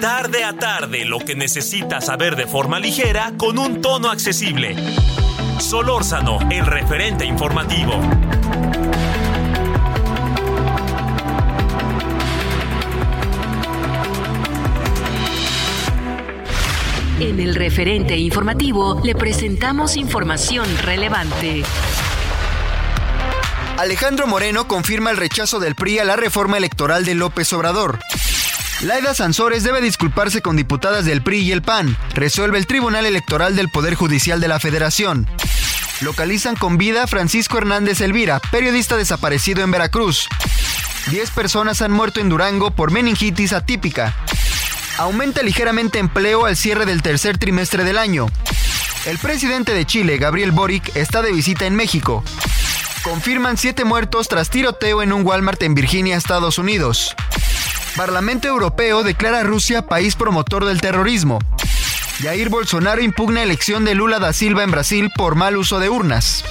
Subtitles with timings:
[0.00, 4.76] Tarde a tarde, lo que necesitas saber de forma ligera con un tono accesible.
[5.58, 8.00] Solórzano, el referente informativo.
[17.18, 21.62] En el referente informativo le presentamos información relevante.
[23.78, 27.98] Alejandro Moreno confirma el rechazo del PRI a la reforma electoral de López Obrador.
[28.80, 31.94] Laida Sansores debe disculparse con diputadas del PRI y el PAN.
[32.14, 35.28] Resuelve el Tribunal Electoral del Poder Judicial de la Federación.
[36.00, 40.26] Localizan con vida a Francisco Hernández Elvira, periodista desaparecido en Veracruz.
[41.10, 44.16] Diez personas han muerto en Durango por meningitis atípica.
[44.96, 48.26] Aumenta ligeramente empleo al cierre del tercer trimestre del año.
[49.04, 52.24] El presidente de Chile, Gabriel Boric, está de visita en México.
[53.06, 57.14] Confirman siete muertos tras tiroteo en un Walmart en Virginia, Estados Unidos.
[57.94, 61.38] Parlamento Europeo declara a Rusia país promotor del terrorismo.
[62.20, 66.44] Jair Bolsonaro impugna elección de Lula da Silva en Brasil por mal uso de urnas.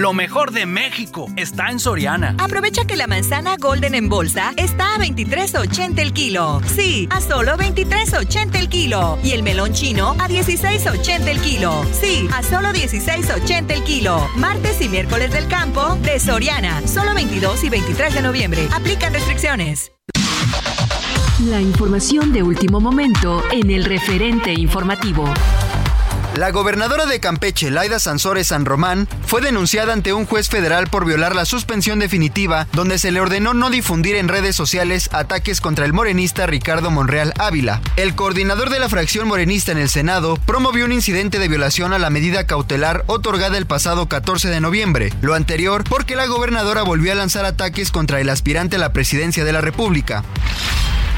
[0.00, 2.34] Lo mejor de México está en Soriana.
[2.38, 6.62] Aprovecha que la manzana Golden en bolsa está a 23.80 el kilo.
[6.64, 9.18] Sí, a solo 23.80 el kilo.
[9.22, 11.84] Y el melón chino a 16.80 el kilo.
[11.92, 14.26] Sí, a solo 16.80 el kilo.
[14.36, 16.80] Martes y miércoles del campo de Soriana.
[16.88, 18.68] Solo 22 y 23 de noviembre.
[18.72, 19.92] Aplican restricciones.
[21.40, 25.26] La información de último momento en el referente informativo.
[26.36, 31.04] La gobernadora de Campeche, Laida Sansores San Román, fue denunciada ante un juez federal por
[31.04, 35.84] violar la suspensión definitiva, donde se le ordenó no difundir en redes sociales ataques contra
[35.84, 37.82] el morenista Ricardo Monreal Ávila.
[37.96, 41.98] El coordinador de la fracción morenista en el Senado promovió un incidente de violación a
[41.98, 45.12] la medida cautelar otorgada el pasado 14 de noviembre.
[45.22, 49.44] Lo anterior porque la gobernadora volvió a lanzar ataques contra el aspirante a la presidencia
[49.44, 50.22] de la República.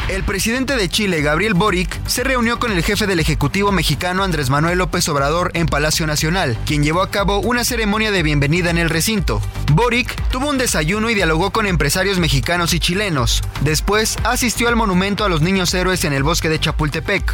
[0.08, 4.50] El presidente de Chile, Gabriel Boric, se reunió con el jefe del Ejecutivo mexicano Andrés
[4.50, 8.78] Manuel López Obrador en Palacio Nacional, quien llevó a cabo una ceremonia de bienvenida en
[8.78, 9.40] el recinto.
[9.72, 13.42] Boric tuvo un desayuno y dialogó con empresarios mexicanos y chilenos.
[13.60, 17.32] Después asistió al monumento a los niños héroes en el bosque de Chapultepec.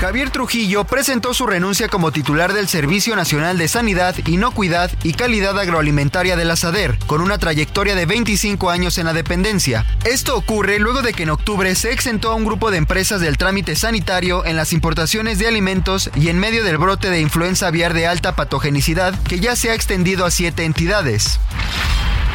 [0.00, 5.58] Javier Trujillo presentó su renuncia como titular del Servicio Nacional de Sanidad, Inocuidad y Calidad
[5.58, 9.84] Agroalimentaria de la SADER, con una trayectoria de 25 años en la dependencia.
[10.06, 13.36] Esto ocurre luego de que en octubre se exentó a un grupo de empresas del
[13.36, 17.92] trámite sanitario en las importaciones de alimentos y en medio del brote de influenza aviar
[17.92, 21.38] de alta patogenicidad que ya se ha extendido a siete entidades.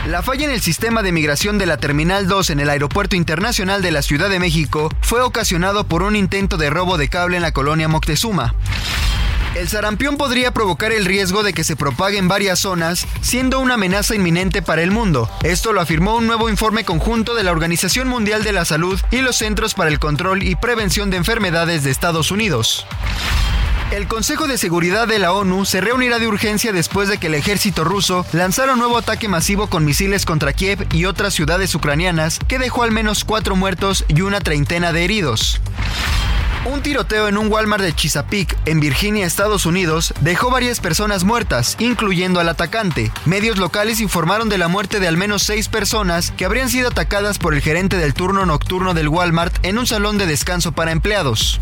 [0.05, 3.81] La falla en el sistema de migración de la Terminal 2 en el Aeropuerto Internacional
[3.81, 7.41] de la Ciudad de México fue ocasionado por un intento de robo de cable en
[7.41, 8.53] la colonia Moctezuma.
[9.55, 13.75] El sarampión podría provocar el riesgo de que se propague en varias zonas, siendo una
[13.75, 15.27] amenaza inminente para el mundo.
[15.41, 19.21] Esto lo afirmó un nuevo informe conjunto de la Organización Mundial de la Salud y
[19.21, 22.85] los Centros para el Control y Prevención de Enfermedades de Estados Unidos.
[23.95, 27.33] El Consejo de Seguridad de la ONU se reunirá de urgencia después de que el
[27.33, 32.39] ejército ruso lanzara un nuevo ataque masivo con misiles contra Kiev y otras ciudades ucranianas
[32.45, 35.61] que dejó al menos cuatro muertos y una treintena de heridos.
[36.65, 41.77] Un tiroteo en un Walmart de Chesapeake, en Virginia, Estados Unidos, dejó varias personas muertas,
[41.79, 43.13] incluyendo al atacante.
[43.23, 47.39] Medios locales informaron de la muerte de al menos seis personas que habrían sido atacadas
[47.39, 51.61] por el gerente del turno nocturno del Walmart en un salón de descanso para empleados.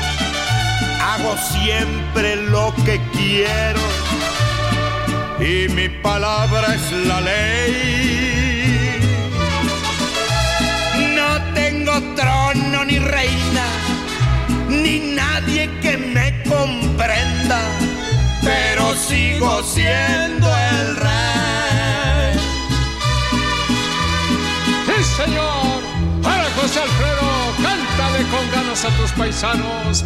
[1.01, 3.81] hago siempre lo que quiero
[5.39, 8.99] y mi palabra es la ley.
[11.15, 13.65] No tengo trono ni reina,
[14.69, 17.59] ni nadie que me comprenda,
[18.43, 22.33] pero sigo siendo el rey.
[24.85, 25.81] ¡Sí, señor!
[26.21, 27.29] ¡Para José Alfredo!
[27.63, 30.05] ¡Cántale con ganas a tus paisanos!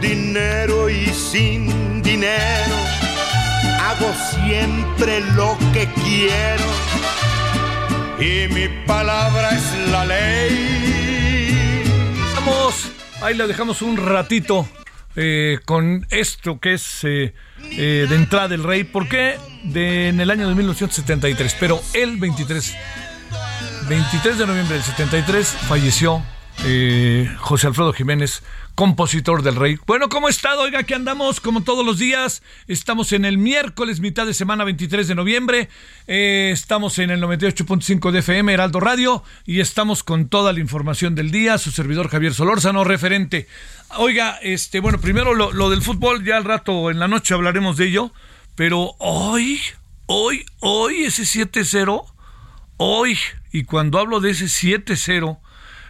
[0.00, 2.76] Dinero y sin dinero
[3.80, 6.64] hago siempre lo que quiero
[8.20, 11.82] y mi palabra es la ley.
[12.34, 12.90] Vamos,
[13.22, 14.68] ahí la dejamos un ratito
[15.16, 17.34] eh, con esto que es eh,
[17.72, 18.84] eh, de entrada del rey.
[18.84, 19.38] ¿Por qué?
[19.64, 22.76] De, en el año de 1973, pero el 23,
[23.88, 26.22] 23 de noviembre del 73 falleció
[27.38, 28.42] José Alfredo Jiménez
[28.80, 29.78] compositor del rey.
[29.86, 30.58] Bueno, ¿cómo está?
[30.58, 32.42] Oiga, aquí andamos como todos los días.
[32.66, 35.68] Estamos en el miércoles, mitad de semana 23 de noviembre.
[36.06, 41.14] Eh, estamos en el 98.5 de FM, Heraldo Radio, y estamos con toda la información
[41.14, 41.58] del día.
[41.58, 43.48] Su servidor Javier Solórzano, referente.
[43.98, 47.76] Oiga, este, bueno, primero lo, lo del fútbol, ya al rato en la noche hablaremos
[47.76, 48.12] de ello.
[48.54, 49.60] Pero hoy,
[50.06, 52.06] hoy, hoy, ese 7-0,
[52.78, 53.18] hoy,
[53.52, 55.38] y cuando hablo de ese 7-0,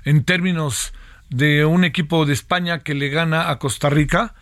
[0.04, 0.92] en términos
[1.30, 4.34] de un equipo de España que le gana a Costa Rica.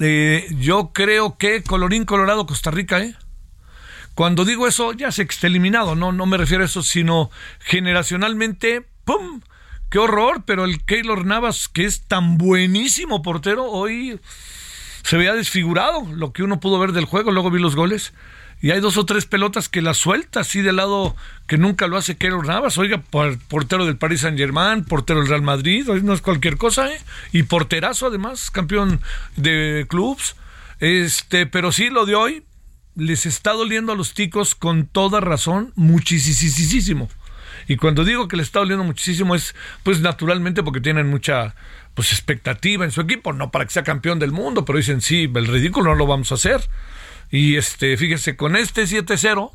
[0.00, 3.14] Eh, yo creo que colorín colorado Costa Rica, ¿eh?
[4.14, 7.30] Cuando digo eso, ya que está eliminado, no, no me refiero a eso, sino
[7.60, 9.40] generacionalmente, ¡pum!
[9.90, 10.42] ¡Qué horror!
[10.44, 14.18] Pero el Keylor Navas, que es tan buenísimo portero, hoy
[15.04, 18.12] se veía desfigurado lo que uno pudo ver del juego, luego vi los goles
[18.60, 21.14] y hay dos o tres pelotas que la suelta así de lado
[21.46, 22.76] que nunca lo hace Keylor Navas.
[22.78, 23.02] Oiga,
[23.48, 27.00] portero del Paris Saint Germain, portero del Real Madrid, no es cualquier cosa, ¿eh?
[27.32, 29.00] Y porterazo además, campeón
[29.36, 30.34] de clubs.
[30.80, 32.44] Este, pero sí, lo de hoy
[32.96, 37.08] les está doliendo a los ticos con toda razón, muchísimo.
[37.68, 41.54] Y cuando digo que les está doliendo muchísimo es, pues naturalmente porque tienen mucha
[41.94, 45.30] pues expectativa en su equipo, no para que sea campeón del mundo, pero dicen sí,
[45.32, 46.60] el ridículo no lo vamos a hacer.
[47.30, 49.50] Y este, fíjese, con este 7-0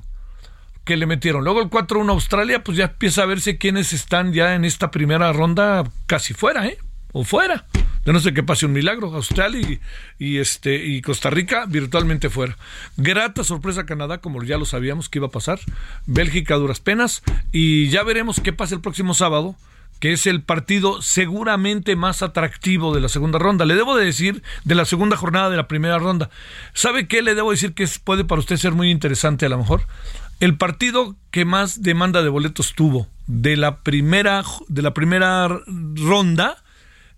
[0.84, 4.56] que le metieron, luego el 4-1 Australia, pues ya empieza a verse quiénes están ya
[4.56, 6.78] en esta primera ronda casi fuera, ¿eh?
[7.14, 7.66] O fuera.
[8.06, 9.14] De no sé qué pase un milagro.
[9.16, 9.80] Australia
[10.20, 12.58] y, este y Costa Rica virtualmente fuera.
[12.98, 15.60] Grata sorpresa Canadá, como ya lo sabíamos que iba a pasar.
[16.06, 17.24] Bélgica duras penas.
[17.52, 19.56] Y ya veremos qué pasa el próximo sábado
[20.04, 23.64] que es el partido seguramente más atractivo de la segunda ronda.
[23.64, 26.30] Le debo de decir de la segunda jornada de la primera ronda.
[26.74, 29.88] ¿Sabe qué le debo decir que puede para usted ser muy interesante a lo mejor?
[30.42, 36.62] El partido que más demanda de boletos tuvo de la primera, de la primera ronda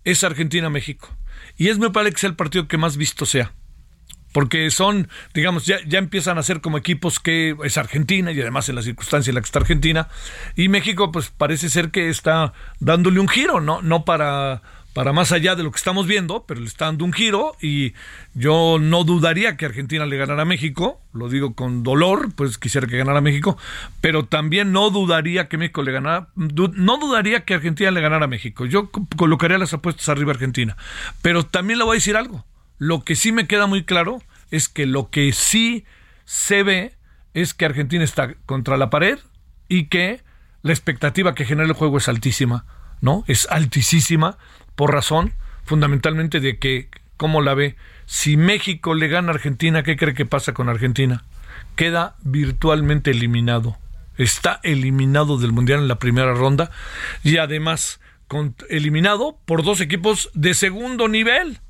[0.04, 1.08] es Argentina-México.
[1.56, 3.52] Y es muy probable que sea el partido que más visto sea
[4.36, 8.68] porque son, digamos, ya, ya empiezan a ser como equipos que es Argentina y además
[8.68, 10.08] en la circunstancia en la que está Argentina
[10.56, 14.60] y México pues parece ser que está dándole un giro, no, no para
[14.92, 17.94] para más allá de lo que estamos viendo, pero le está dando un giro y
[18.34, 22.86] yo no dudaría que Argentina le ganara a México, lo digo con dolor, pues quisiera
[22.86, 23.56] que ganara a México,
[24.02, 28.28] pero también no dudaría que México le ganara, no dudaría que Argentina le ganara a
[28.28, 28.66] México.
[28.66, 30.76] Yo colocaría las apuestas arriba a Argentina,
[31.22, 32.44] pero también le voy a decir algo.
[32.78, 35.84] Lo que sí me queda muy claro es que lo que sí
[36.24, 36.94] se ve
[37.34, 39.18] es que Argentina está contra la pared
[39.68, 40.22] y que
[40.62, 42.64] la expectativa que genera el juego es altísima,
[43.00, 43.24] ¿no?
[43.26, 44.38] Es altísima
[44.74, 45.32] por razón
[45.64, 47.76] fundamentalmente de que, ¿cómo la ve?
[48.06, 51.24] Si México le gana a Argentina, ¿qué cree que pasa con Argentina?
[51.74, 53.76] Queda virtualmente eliminado.
[54.16, 56.70] Está eliminado del Mundial en la primera ronda
[57.22, 58.00] y además
[58.68, 61.60] eliminado por dos equipos de segundo nivel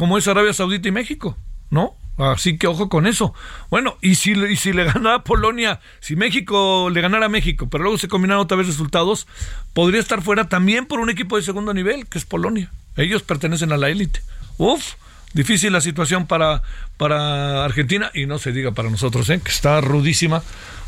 [0.00, 1.36] como es Arabia Saudita y México,
[1.68, 1.94] ¿no?
[2.16, 3.34] Así que ojo con eso.
[3.68, 7.84] Bueno, y si, y si le ganara Polonia, si México le ganara a México, pero
[7.84, 9.26] luego se combinaron otra vez resultados,
[9.74, 12.70] podría estar fuera también por un equipo de segundo nivel, que es Polonia.
[12.96, 14.22] Ellos pertenecen a la élite.
[14.56, 14.94] Uf,
[15.34, 16.62] difícil la situación para,
[16.96, 19.38] para Argentina y no se diga para nosotros, ¿eh?
[19.44, 20.42] que está rudísima,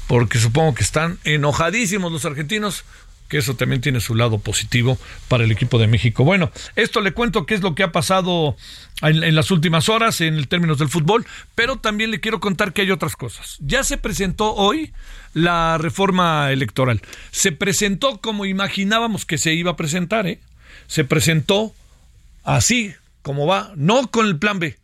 [0.06, 2.84] porque supongo que están enojadísimos los argentinos
[3.32, 4.98] que eso también tiene su lado positivo
[5.28, 6.22] para el equipo de México.
[6.22, 8.58] Bueno, esto le cuento qué es lo que ha pasado
[9.00, 11.24] en, las últimas horas en términos del fútbol,
[11.54, 13.56] pero también le quiero contar que hay otras cosas.
[13.60, 14.92] Ya se presentó hoy
[15.32, 17.00] la reforma electoral.
[17.30, 20.38] Se presentó como imaginábamos que se iba a presentar, ¿eh?
[20.86, 21.72] Se presentó
[22.44, 24.76] así como va, no con el plan B.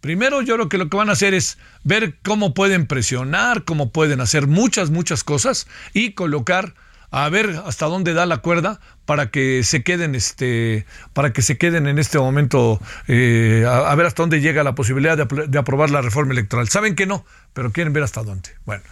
[0.00, 3.90] Primero yo creo que lo que van a hacer es ver cómo pueden presionar, cómo
[3.90, 6.74] pueden hacer muchas, muchas cosas y colocar
[7.10, 11.58] a ver hasta dónde da la cuerda para que se queden este para que se
[11.58, 15.90] queden en este momento eh, a, ver hasta dónde llega la posibilidad de, de, aprobar
[15.90, 16.68] la reforma electoral.
[16.68, 18.50] Saben que no pero quieren ver hasta dónde.
[18.64, 18.82] Bueno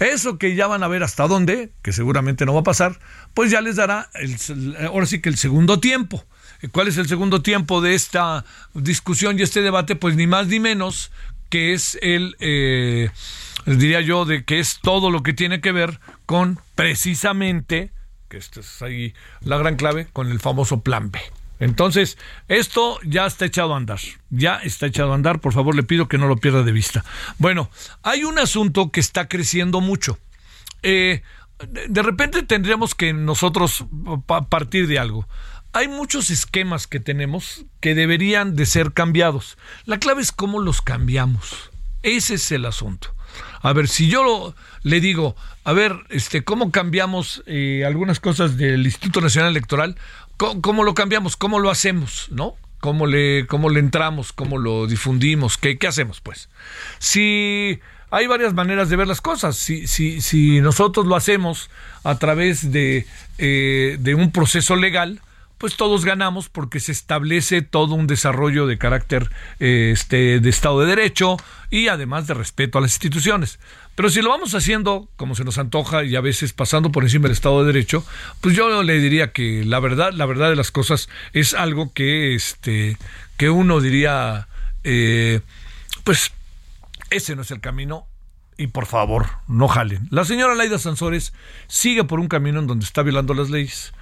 [0.00, 2.98] eso que ya van a ver hasta dónde que seguramente no va a pasar
[3.34, 6.24] pues ya les dará el, ahora sí que el segundo tiempo.
[6.72, 8.44] ¿Cuál es el segundo tiempo de esta
[8.74, 9.94] discusión y este debate?
[9.94, 11.12] Pues ni más ni menos
[11.50, 13.10] que es el, eh,
[13.76, 17.92] diría yo, de que es todo lo que tiene que ver con precisamente,
[18.28, 21.20] que esta es ahí la gran clave, con el famoso plan B.
[21.60, 23.98] Entonces, esto ya está echado a andar,
[24.30, 27.04] ya está echado a andar, por favor le pido que no lo pierda de vista.
[27.38, 27.70] Bueno,
[28.02, 30.18] hay un asunto que está creciendo mucho.
[30.82, 31.22] Eh,
[31.88, 33.84] de repente tendríamos que nosotros
[34.48, 35.26] partir de algo
[35.72, 39.58] hay muchos esquemas que tenemos que deberían de ser cambiados.
[39.84, 41.70] La clave es cómo los cambiamos.
[42.02, 43.14] Ese es el asunto.
[43.60, 48.84] A ver, si yo le digo, a ver, este, ¿cómo cambiamos eh, algunas cosas del
[48.84, 49.96] Instituto Nacional Electoral?
[50.36, 51.36] ¿Cómo, ¿Cómo, lo cambiamos?
[51.36, 52.28] ¿Cómo lo hacemos?
[52.30, 52.54] ¿No?
[52.80, 54.32] ¿Cómo le, cómo le entramos?
[54.32, 55.58] ¿Cómo lo difundimos?
[55.58, 56.48] ¿Qué, qué hacemos, pues?
[57.00, 59.56] Si hay varias maneras de ver las cosas.
[59.56, 61.70] Si, si, si nosotros lo hacemos
[62.04, 63.06] a través de,
[63.38, 65.20] eh, de un proceso legal,
[65.58, 70.86] pues todos ganamos porque se establece todo un desarrollo de carácter este, de Estado de
[70.86, 71.36] Derecho
[71.70, 73.58] y además de respeto a las instituciones.
[73.96, 77.24] Pero si lo vamos haciendo como se nos antoja y a veces pasando por encima
[77.24, 78.04] del Estado de Derecho,
[78.40, 82.36] pues yo le diría que la verdad, la verdad de las cosas es algo que,
[82.36, 82.96] este,
[83.36, 84.46] que uno diría,
[84.84, 85.40] eh,
[86.04, 86.32] pues
[87.10, 88.06] ese no es el camino
[88.56, 90.08] y por favor, no jalen.
[90.10, 91.32] La señora Laida Sansores
[91.66, 93.92] sigue por un camino en donde está violando las leyes.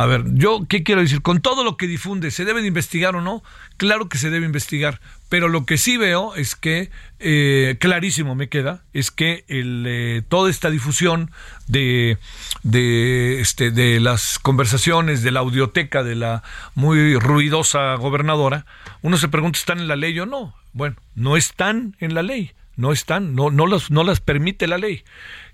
[0.00, 1.20] A ver, yo, ¿qué quiero decir?
[1.20, 3.42] Con todo lo que difunde, ¿se debe de investigar o no?
[3.76, 6.88] Claro que se debe investigar, pero lo que sí veo es que,
[7.18, 11.30] eh, clarísimo me queda, es que el, eh, toda esta difusión
[11.66, 12.16] de,
[12.62, 18.64] de, este, de las conversaciones, de la audioteca de la muy ruidosa gobernadora,
[19.02, 20.54] uno se pregunta, ¿están en la ley o no?
[20.72, 24.78] Bueno, no están en la ley no están, no, no, las, no las permite la
[24.78, 25.04] ley.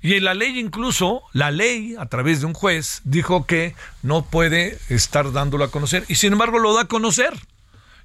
[0.00, 4.78] Y la ley incluso, la ley, a través de un juez, dijo que no puede
[4.88, 6.04] estar dándolo a conocer.
[6.08, 7.34] Y sin embargo lo da a conocer.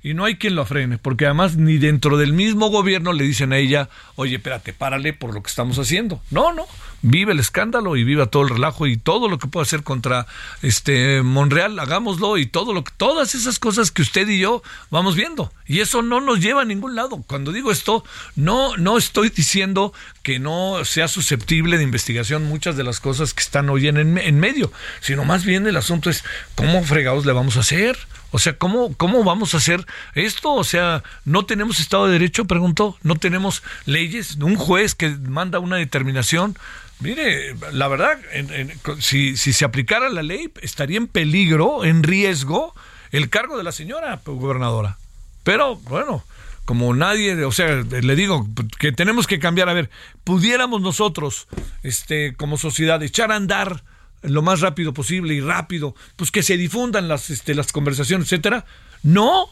[0.03, 3.53] Y no hay quien lo frene, porque además ni dentro del mismo gobierno le dicen
[3.53, 6.21] a ella, oye, espérate, párale por lo que estamos haciendo.
[6.31, 6.65] No, no,
[7.03, 10.25] vive el escándalo y viva todo el relajo y todo lo que pueda hacer contra
[10.63, 15.15] este Monreal, hagámoslo y todo lo que, todas esas cosas que usted y yo vamos
[15.15, 15.51] viendo.
[15.67, 17.23] Y eso no nos lleva a ningún lado.
[17.27, 18.03] Cuando digo esto,
[18.35, 19.93] no, no estoy diciendo
[20.23, 24.39] que no sea susceptible de investigación muchas de las cosas que están hoy en, en
[24.39, 26.23] medio, sino más bien el asunto es
[26.55, 27.97] cómo fregados le vamos a hacer.
[28.33, 29.85] O sea, ¿cómo, ¿cómo vamos a hacer
[30.15, 30.53] esto?
[30.53, 32.45] O sea, ¿no tenemos Estado de Derecho?
[32.45, 32.97] Preguntó.
[33.03, 34.37] ¿No tenemos leyes?
[34.37, 36.57] ¿Un juez que manda una determinación?
[37.01, 42.03] Mire, la verdad, en, en, si, si se aplicara la ley, estaría en peligro, en
[42.03, 42.73] riesgo,
[43.11, 44.97] el cargo de la señora gobernadora.
[45.43, 46.23] Pero, bueno,
[46.65, 48.47] como nadie, o sea, le digo
[48.79, 49.69] que tenemos que cambiar.
[49.69, 49.89] A ver,
[50.23, 51.47] pudiéramos nosotros,
[51.83, 53.83] este, como sociedad, echar a andar
[54.21, 58.65] lo más rápido posible y rápido, pues que se difundan las, este, las conversaciones, etcétera.
[59.03, 59.47] No,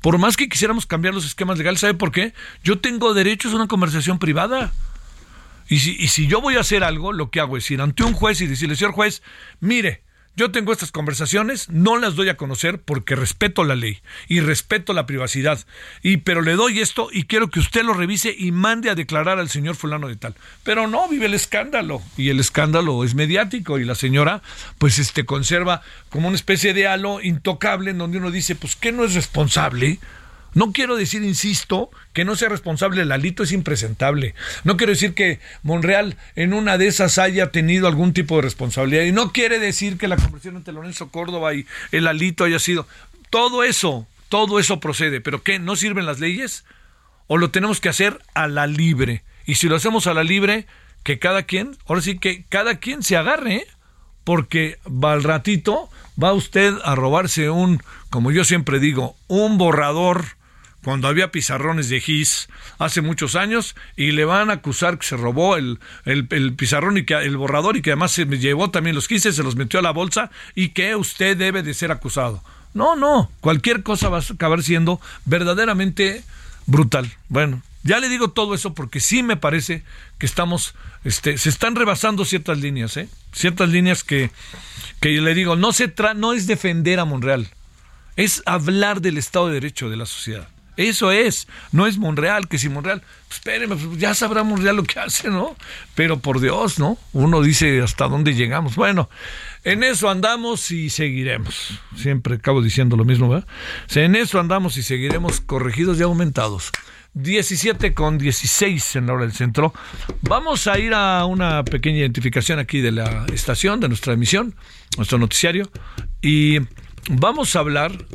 [0.00, 2.32] por más que quisiéramos cambiar los esquemas legales, ¿sabe por qué?
[2.62, 4.72] Yo tengo derecho a una conversación privada.
[5.68, 8.04] Y si, y si yo voy a hacer algo, lo que hago es ir ante
[8.04, 9.22] un juez y decirle, señor juez,
[9.60, 10.02] mire,
[10.34, 14.94] yo tengo estas conversaciones, no las doy a conocer porque respeto la ley y respeto
[14.94, 15.60] la privacidad.
[16.02, 19.38] Y pero le doy esto y quiero que usted lo revise y mande a declarar
[19.38, 20.34] al señor fulano de tal.
[20.64, 24.42] Pero no, vive el escándalo y el escándalo es mediático y la señora
[24.78, 28.90] pues este conserva como una especie de halo intocable en donde uno dice, pues ¿qué
[28.90, 29.98] no es responsable?
[30.54, 34.34] No quiero decir, insisto, que no sea responsable, Lalito es impresentable.
[34.64, 39.04] No quiero decir que Monreal en una de esas haya tenido algún tipo de responsabilidad.
[39.04, 42.86] Y no quiere decir que la conversión entre Lorenzo Córdoba y el Lalito haya sido.
[43.30, 45.20] Todo eso, todo eso procede.
[45.20, 45.58] ¿Pero qué?
[45.58, 46.64] ¿No sirven las leyes?
[47.26, 49.22] o lo tenemos que hacer a la libre.
[49.46, 50.66] Y si lo hacemos a la libre,
[51.02, 53.66] que cada quien, ahora sí que cada quien se agarre, ¿eh?
[54.22, 55.88] porque va al ratito,
[56.22, 60.36] va usted a robarse un, como yo siempre digo, un borrador
[60.84, 62.48] cuando había pizarrones de GIS
[62.78, 67.04] hace muchos años y le van a acusar que se robó el, el, pizarrón y
[67.04, 69.82] que el borrador y que además se llevó también los GIS, se los metió a
[69.82, 72.42] la bolsa y que usted debe de ser acusado.
[72.74, 76.24] No, no, cualquier cosa va a acabar siendo verdaderamente
[76.66, 77.10] brutal.
[77.28, 79.82] Bueno, ya le digo todo eso porque sí me parece
[80.18, 80.74] que estamos,
[81.04, 83.08] este, se están rebasando ciertas líneas, ¿eh?
[83.32, 84.30] Ciertas líneas que,
[85.00, 87.48] que le digo, no se tra no es defender a Monreal,
[88.16, 90.48] es hablar del Estado de Derecho de la sociedad.
[90.76, 94.84] Eso es, no es Monreal, que si Monreal, pues espérenme, pues ya sabrá Monreal lo
[94.84, 95.54] que hace, ¿no?
[95.94, 96.98] Pero por Dios, ¿no?
[97.12, 98.74] Uno dice hasta dónde llegamos.
[98.74, 99.10] Bueno,
[99.64, 101.78] en eso andamos y seguiremos.
[101.96, 103.46] Siempre acabo diciendo lo mismo, ¿verdad?
[103.94, 106.70] En eso andamos y seguiremos corregidos y aumentados.
[107.14, 109.74] 17 con 16 en la hora del centro.
[110.22, 114.54] Vamos a ir a una pequeña identificación aquí de la estación, de nuestra emisión,
[114.96, 115.70] nuestro noticiario,
[116.22, 116.60] y
[117.10, 118.06] vamos a hablar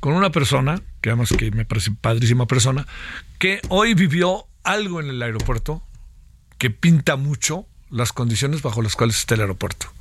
[0.00, 2.86] con una persona, que además que me parece padrísima persona,
[3.38, 5.82] que hoy vivió algo en el aeropuerto
[6.58, 9.92] que pinta mucho las condiciones bajo las cuales está el aeropuerto.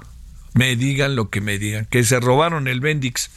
[0.53, 3.31] Me digan lo que me digan, que se robaron el Bendix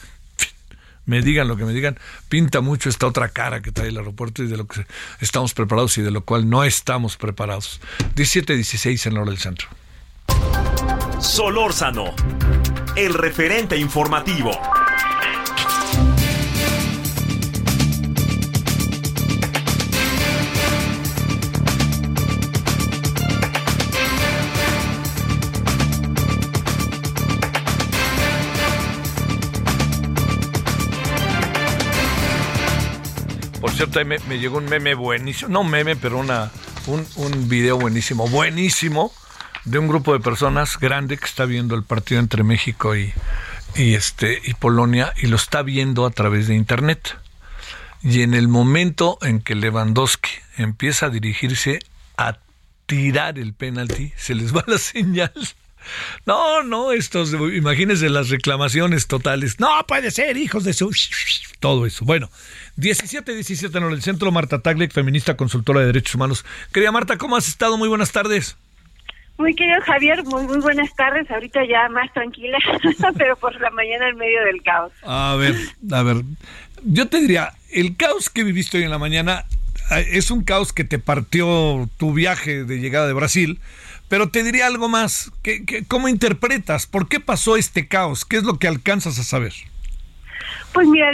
[1.07, 4.43] me digan lo que me digan, pinta mucho esta otra cara que trae el aeropuerto
[4.43, 4.87] y de lo que
[5.21, 7.81] estamos preparados y de lo cual no estamos preparados.
[8.17, 9.69] 17-16 en la hora del centro.
[11.21, 12.15] Solórzano,
[12.97, 14.51] el referente informativo.
[33.77, 36.51] Cierto, me, llegó un meme buenísimo, no un meme, pero una,
[36.87, 39.13] un, un video buenísimo, buenísimo,
[39.65, 43.13] de un grupo de personas grande que está viendo el partido entre México y,
[43.75, 47.17] y, este, y Polonia y lo está viendo a través de Internet.
[48.03, 51.81] Y en el momento en que Lewandowski empieza a dirigirse
[52.17, 52.37] a
[52.87, 55.33] tirar el penalti, se les va la señal.
[56.27, 59.61] No, no, estos, imagínense las reclamaciones totales.
[59.61, 60.91] No puede ser, hijos de su.
[61.61, 62.05] Todo eso.
[62.05, 62.31] Bueno,
[62.77, 64.31] 17, 17 en el centro.
[64.33, 66.45] Marta Taglek, feminista, consultora de derechos humanos.
[66.73, 67.77] Querida Marta, ¿cómo has estado?
[67.77, 68.57] Muy buenas tardes.
[69.37, 71.29] Muy querido Javier, muy, muy buenas tardes.
[71.31, 72.59] Ahorita ya más tranquila,
[73.19, 74.93] pero por la mañana en medio del caos.
[75.03, 75.57] A ver,
[75.91, 76.23] a ver.
[76.85, 79.45] Yo te diría, el caos que viviste hoy en la mañana
[79.91, 83.59] eh, es un caos que te partió tu viaje de llegada de Brasil
[84.09, 85.33] pero te diría algo más.
[85.43, 86.87] ¿Qué, cómo interpretas?
[86.87, 88.25] ¿Por qué pasó este caos?
[88.25, 89.53] ¿Qué es lo que alcanzas a saber?
[90.73, 91.11] Pues mira,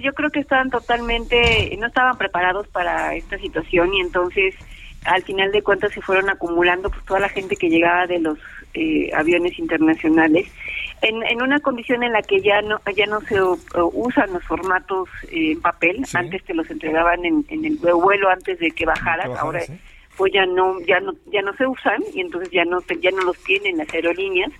[0.00, 4.54] yo creo que estaban totalmente, no estaban preparados para esta situación y entonces
[5.04, 8.38] al final de cuentas se fueron acumulando pues toda la gente que llegaba de los
[8.72, 10.48] eh, aviones internacionales
[11.02, 13.36] en, en una condición en la que ya no ya no se
[13.92, 18.58] usan los formatos eh, en papel antes te los entregaban en, en el vuelo antes
[18.58, 19.60] de que bajaras ahora
[20.16, 23.22] pues ya no ya no ya no se usan y entonces ya no ya no
[23.24, 24.52] los tienen las aerolíneas.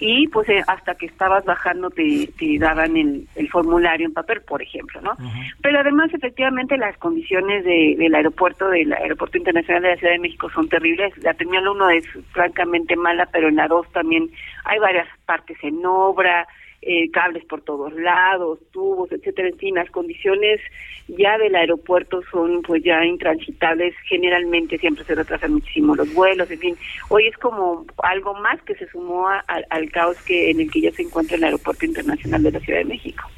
[0.00, 4.42] Y pues eh, hasta que estabas bajando te, te daban el, el, formulario en papel
[4.42, 5.16] por ejemplo no
[5.60, 10.20] pero además efectivamente las condiciones de, del aeropuerto del aeropuerto internacional de la Ciudad de
[10.20, 11.16] México son terribles.
[11.18, 14.30] La terminal 1 es francamente mala pero en la 2 también
[14.64, 16.46] hay varias partes en obra
[16.90, 20.58] eh, cables por todos lados, tubos, etcétera, en fin, las condiciones
[21.06, 26.58] ya del aeropuerto son pues ya intransitables, generalmente siempre se retrasan muchísimo los vuelos, en
[26.58, 26.76] fin,
[27.10, 30.92] hoy es como algo más que se sumó al caos que en el que ya
[30.92, 33.28] se encuentra el aeropuerto internacional de la Ciudad de México.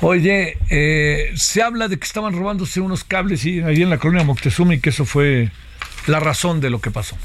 [0.00, 4.24] Oye, eh, se habla de que estaban robándose unos cables y ahí en la colonia
[4.24, 5.50] Moctezuma y que eso fue
[6.06, 7.18] la razón de lo que pasó.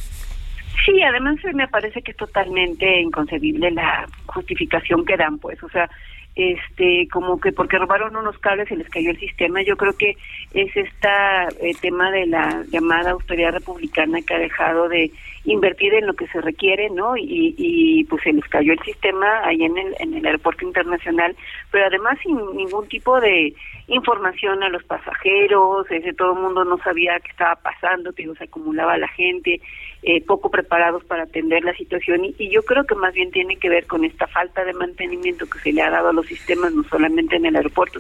[0.86, 5.90] Sí, además me parece que es totalmente inconcebible la justificación que dan, pues, o sea,
[6.36, 9.62] este, como que porque robaron unos cables y les cayó el sistema.
[9.62, 10.18] Yo creo que
[10.54, 15.12] es este tema de la llamada autoridad republicana que ha dejado de
[15.46, 17.18] invertir en lo que se requiere, ¿no?
[17.18, 21.36] Y, y pues se les cayó el sistema ahí en el, en el aeropuerto internacional,
[21.72, 23.54] pero además sin ningún tipo de
[23.88, 28.46] información a los pasajeros, ese, todo el mundo no sabía qué estaba pasando, que se
[28.46, 29.60] acumulaba la gente,
[30.04, 33.58] eh, poco preparados para atender la situación y, y, yo creo que más bien tiene
[33.58, 36.74] que ver con esta falta de mantenimiento que se le ha dado a los sistemas,
[36.74, 38.00] no solamente en el aeropuerto,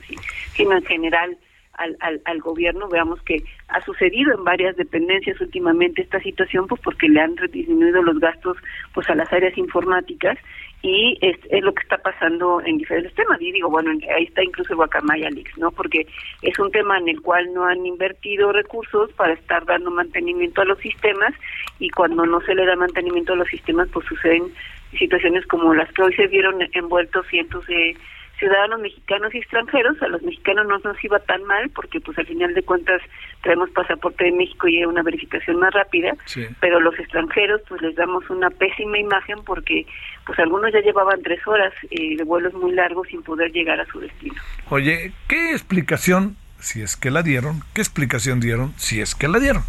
[0.55, 1.37] sino en general
[1.73, 2.87] al, al, gobierno.
[2.87, 8.01] Veamos que ha sucedido en varias dependencias últimamente esta situación, pues porque le han disminuido
[8.01, 8.57] los gastos
[8.93, 10.37] pues a las áreas informáticas
[10.83, 13.41] y es, es, lo que está pasando en diferentes temas.
[13.41, 15.71] Y digo, bueno, ahí está incluso el Guacamaya Leaks, ¿no?
[15.71, 16.05] Porque
[16.41, 20.65] es un tema en el cual no han invertido recursos para estar dando mantenimiento a
[20.65, 21.33] los sistemas
[21.79, 24.51] y cuando no se le da mantenimiento a los sistemas, pues suceden
[24.99, 27.95] situaciones como las que hoy se vieron envueltos cientos de
[28.43, 32.25] ciudadanos mexicanos y extranjeros, a los mexicanos no nos iba tan mal porque pues al
[32.27, 33.01] final de cuentas
[33.41, 36.45] traemos pasaporte de México y hay una verificación más rápida, Sí.
[36.59, 39.85] pero los extranjeros pues les damos una pésima imagen porque
[40.25, 43.85] pues algunos ya llevaban tres horas eh, de vuelos muy largos sin poder llegar a
[43.85, 44.35] su destino.
[44.69, 49.39] Oye, ¿qué explicación, si es que la dieron, qué explicación dieron, si es que la
[49.39, 49.63] dieron?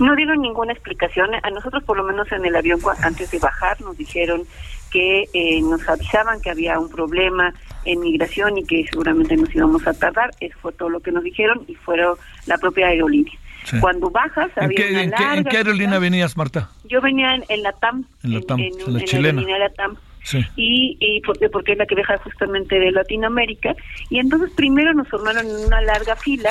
[0.00, 1.30] No dieron ninguna explicación.
[1.42, 4.42] A nosotros, por lo menos en el avión, antes de bajar, nos dijeron
[4.90, 9.86] que eh, nos avisaban que había un problema en migración y que seguramente nos íbamos
[9.86, 10.30] a tardar.
[10.40, 13.32] Eso fue todo lo que nos dijeron y fueron la propia aerolínea.
[13.64, 13.78] Sí.
[13.80, 15.10] Cuando bajas, ¿En había qué, una en
[15.44, 16.70] qué- en aerolínea venías, Marta?
[16.84, 18.04] Yo venía en, en la TAM.
[18.24, 19.28] En la TAM, en, en la en chilena.
[19.40, 19.96] aerolínea de la TAM.
[20.22, 20.38] Sí.
[20.56, 23.74] y, y porque, porque es la que viaja justamente de Latinoamérica
[24.10, 26.50] y entonces primero nos formaron en una larga fila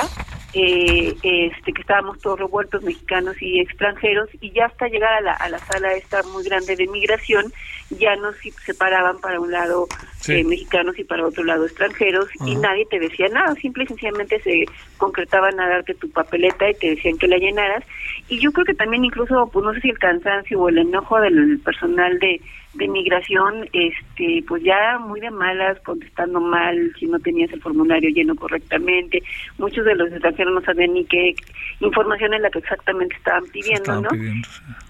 [0.52, 5.32] eh, este que estábamos todos revueltos mexicanos y extranjeros y ya hasta llegar a la,
[5.34, 7.52] a la sala esta muy grande de migración
[7.90, 8.34] ya nos
[8.66, 9.86] separaban para un lado
[10.20, 10.34] Sí.
[10.34, 14.38] eh, mexicanos y para otro lado extranjeros y nadie te decía nada simple y sencillamente
[14.42, 14.66] se
[14.98, 17.82] concretaban a darte tu papeleta y te decían que la llenaras
[18.28, 21.18] y yo creo que también incluso pues no sé si el cansancio o el enojo
[21.22, 22.38] del personal de
[22.74, 28.10] de migración, este, pues ya muy de malas, contestando mal, si no tenías el formulario
[28.10, 29.22] lleno correctamente.
[29.58, 31.34] Muchos de los extranjeros no sabían ni qué
[31.80, 34.08] información es la que exactamente estaban pidiendo, Estaban ¿no?
[34.10, 34.48] pidiendo.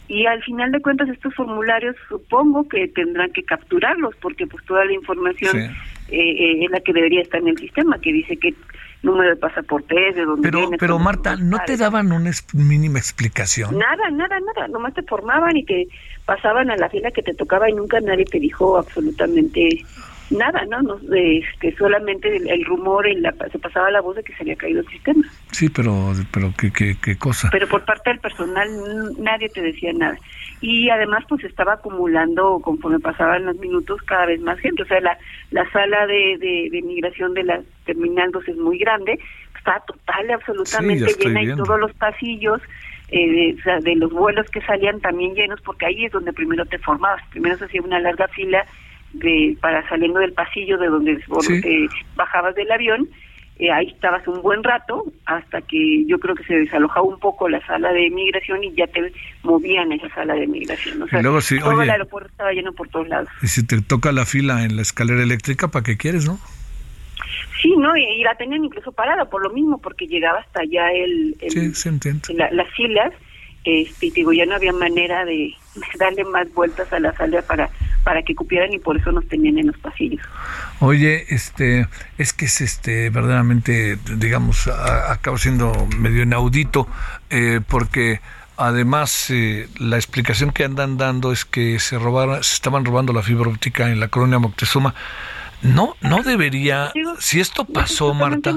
[0.09, 4.85] Y al final de cuentas estos formularios supongo que tendrán que capturarlos porque pues toda
[4.85, 5.59] la información Sí.
[6.11, 8.53] eh, eh, es la que debería estar en el sistema, que dice qué
[9.03, 12.99] número de pasaporte es, de dónde Pero, vienes, pero Marta, ¿no te daban una mínima
[12.99, 13.79] explicación?
[13.79, 15.87] Nada, nada, nada, nomás te formaban y te
[16.31, 19.69] pasaban a la fila que te tocaba y nunca nadie te dijo absolutamente
[20.31, 20.81] nada, ¿no?
[20.81, 24.45] no este, solamente el, el rumor, y la, se pasaba la voz de que se
[24.45, 25.25] había caído el sistema.
[25.51, 27.49] Sí, pero, pero ¿qué, qué, qué cosa?
[27.51, 28.69] Pero por parte del personal
[29.19, 30.17] nadie te decía nada.
[30.61, 34.85] Y además pues estaba acumulando conforme pasaban los minutos cada vez más gente.
[34.85, 35.19] O sea, la,
[35.51, 39.19] la sala de, de, de migración de la Terminal 2 es muy grande,
[39.59, 42.63] está total absolutamente Sí, llena y todos los pasillos
[43.11, 46.33] eh, de, o sea, de los vuelos que salían también llenos porque ahí es donde
[46.33, 47.23] primero te formabas.
[47.31, 48.65] Primero se hacía una larga fila
[49.13, 51.89] de para saliendo del pasillo de donde Sí.
[52.15, 53.09] bajabas del avión
[53.61, 57.47] eh, ahí estabas un buen rato hasta que yo creo que se desalojaba un poco
[57.47, 61.03] la sala de migración y ya te movían a esa sala de migración.
[61.03, 63.29] O sea, luego todo el aeropuerto estaba lleno por todos lados.
[63.43, 66.39] Y si te toca la fila en la escalera eléctrica, ¿para qué quieres, no?
[67.63, 67.97] Sí, ¿no?
[67.97, 71.51] Y, y la tenían incluso parada por lo mismo, porque llegaba hasta allá el, el-
[71.53, 72.35] Sí, se entiende.
[72.35, 73.13] la- las filas,
[73.65, 75.53] este, y digo, ya no había manera de,
[75.99, 77.69] darle más vueltas a la sala para
[78.03, 80.23] para que cupieran y por eso nos tenían en los pasillos.
[80.81, 86.89] Oye, este, es que es este verdaderamente, digamos, a- acaba siendo medio inaudito,
[87.29, 88.21] eh, porque
[88.57, 93.23] además eh, la explicación que andan dando es que se robaron, se estaban robando la
[93.23, 94.95] fibra óptica en la colonia Moctezuma.
[95.63, 96.91] No, no debería.
[96.95, 98.55] Digo, Si esto es pasó, Marta.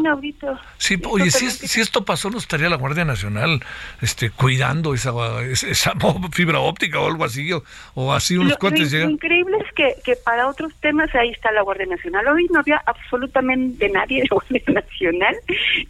[0.78, 3.60] Sí, oye, si, es- si esto pasó, no estaría la Guardia Nacional
[4.02, 5.12] este, cuidando esa,
[5.44, 5.94] esa, esa
[6.32, 7.64] fibra óptica o algo así, o,
[7.96, 9.12] o así unos Lo- cuates lo, lo llegan.
[9.12, 12.28] increíble es que, que para otros temas ahí está la Guardia Nacional.
[12.28, 15.36] Hoy no había absolutamente nadie de Guardia Nacional.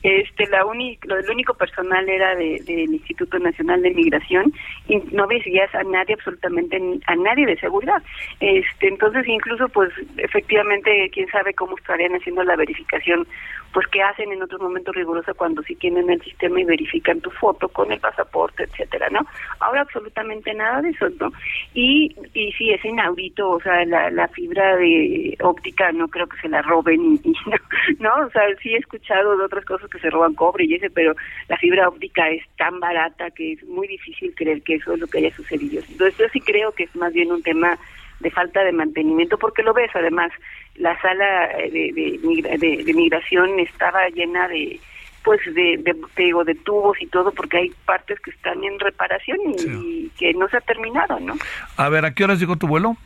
[0.02, 4.54] Este, la uni- lo, el único personal era de- del Instituto Nacional de Migración
[4.88, 8.02] y no veías a nadie absolutamente a nadie de seguridad.
[8.40, 13.28] Este, entonces incluso pues efectivamente quién sabe cómo estarían haciendo la verificación
[13.74, 17.32] pues que hacen en otros momentos rigurosa cuando sí tienen el sistema y verifican tu
[17.32, 19.26] foto con el pasaporte, etcétera, ¿no?
[19.60, 21.32] Ahora absolutamente nada de eso, ¿no?
[21.74, 26.38] Y, y sí, es inaudito, o sea, la, la fibra de óptica no creo que
[26.38, 27.58] se la roben, y, no,
[28.00, 30.92] no, o sea, sí he escuchado de otras cosas que se roban cobre y ese,
[30.92, 31.16] pero
[31.50, 35.08] la fibra óptica es tan barata que es muy difícil creer que eso es lo
[35.08, 35.82] que haya sucedido.
[35.90, 37.78] Entonces yo sí creo que es más bien un tema
[38.24, 40.32] de falta de mantenimiento, porque lo ves además,
[40.78, 44.80] la sala eh, de, de, de- de migración estaba llena de
[45.24, 45.80] pues de,
[46.18, 49.62] digo, de tubos y todo, porque hay partes que están en reparación y,
[50.08, 51.36] y que no se ha terminado, ¿no?
[51.78, 52.98] A ver, ¿a qué horas llegó tu vuelo?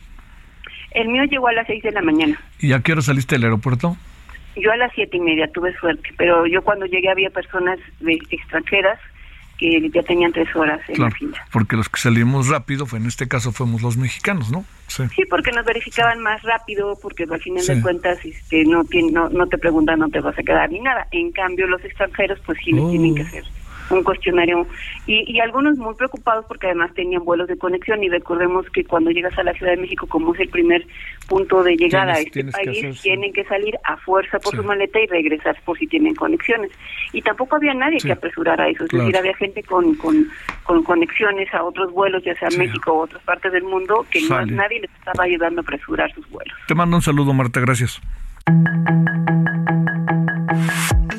[0.91, 2.39] El mío llegó a las seis de la mañana.
[2.59, 3.95] ¿Y a qué hora saliste del aeropuerto?
[4.55, 8.13] Yo a las siete y media tuve suerte, pero yo cuando llegué había personas de
[8.31, 8.99] extranjeras
[9.57, 11.45] que ya tenían tres horas en Claro, la fila.
[11.51, 14.65] porque los que salimos rápido, fue en este caso fuimos los mexicanos, ¿no?
[14.87, 15.03] Sí.
[15.15, 17.75] Sí, porque nos verificaban más rápido, porque al final Sí.
[17.75, 21.07] de cuentas este, no, no no te preguntan, no te vas a quedar ni nada.
[21.11, 22.89] En cambio, los extranjeros, pues sí les Oh.
[22.89, 23.43] tienen que hacer
[23.89, 24.67] un cuestionario
[25.05, 29.11] y, y algunos muy preocupados porque además tenían vuelos de conexión y recordemos que cuando
[29.11, 30.85] llegas a la Ciudad de México como es el primer
[31.27, 35.07] punto de llegada a este país tienen que salir a fuerza por su maleta y
[35.07, 36.71] regresar por si tienen conexiones.
[37.13, 40.27] Y tampoco había nadie que apresurara eso es decir había gente con, con,
[40.63, 44.45] con conexiones a otros vuelos ya sea México u otras partes del mundo que no,
[44.45, 46.55] nadie les estaba ayudando a apresurar sus vuelos.
[46.67, 48.01] Te mando un saludo Marta gracias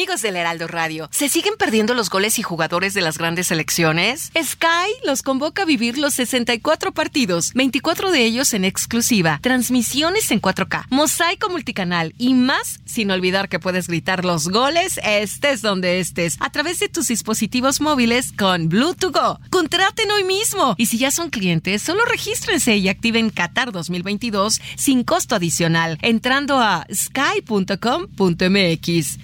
[0.00, 4.32] Amigos del Heraldo Radio, ¿se siguen perdiendo los goles y jugadores de las grandes selecciones?
[4.34, 10.40] Sky los convoca a vivir los 64 partidos, 24 de ellos en exclusiva, transmisiones en
[10.40, 16.38] 4K, mosaico multicanal y más, sin olvidar que puedes gritar los goles estés donde estés,
[16.40, 19.38] a través de tus dispositivos móviles con Bluetooth Go.
[19.50, 25.04] Contraten hoy mismo y si ya son clientes, solo regístrense y activen Qatar 2022 sin
[25.04, 28.08] costo adicional entrando a sky.com.mx.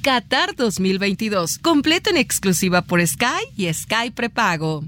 [0.03, 0.66] Qatar 2022.
[1.59, 3.27] Completo en exclusiva por Sky
[3.57, 4.85] y Sky Prepago.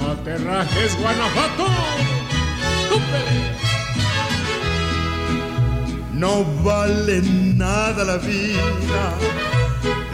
[0.00, 1.66] ¡No te rajes, Guanajuato!
[6.12, 7.22] No vale
[7.56, 9.14] nada la vida.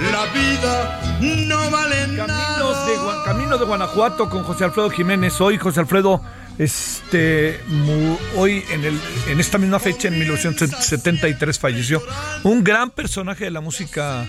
[0.01, 1.01] La vida
[1.47, 2.85] no vale nada.
[2.87, 5.41] De, de Guanajuato con José Alfredo Jiménez.
[5.41, 6.23] Hoy, José Alfredo,
[6.59, 12.03] este, mu- hoy en, el, en esta misma fecha, en 1973, falleció
[12.45, 14.27] un gran personaje de la música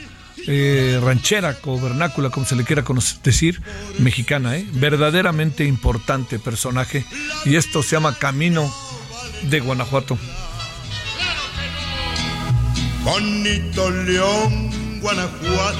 [0.47, 2.83] eh, ranchera o vernácula, como se le quiera
[3.23, 3.61] decir,
[3.99, 4.65] mexicana, ¿eh?
[4.73, 7.05] verdaderamente importante personaje.
[7.45, 8.73] Y esto se llama Camino
[9.43, 10.17] de Guanajuato.
[13.03, 14.69] Bonito León,
[15.01, 15.77] Guanajuato,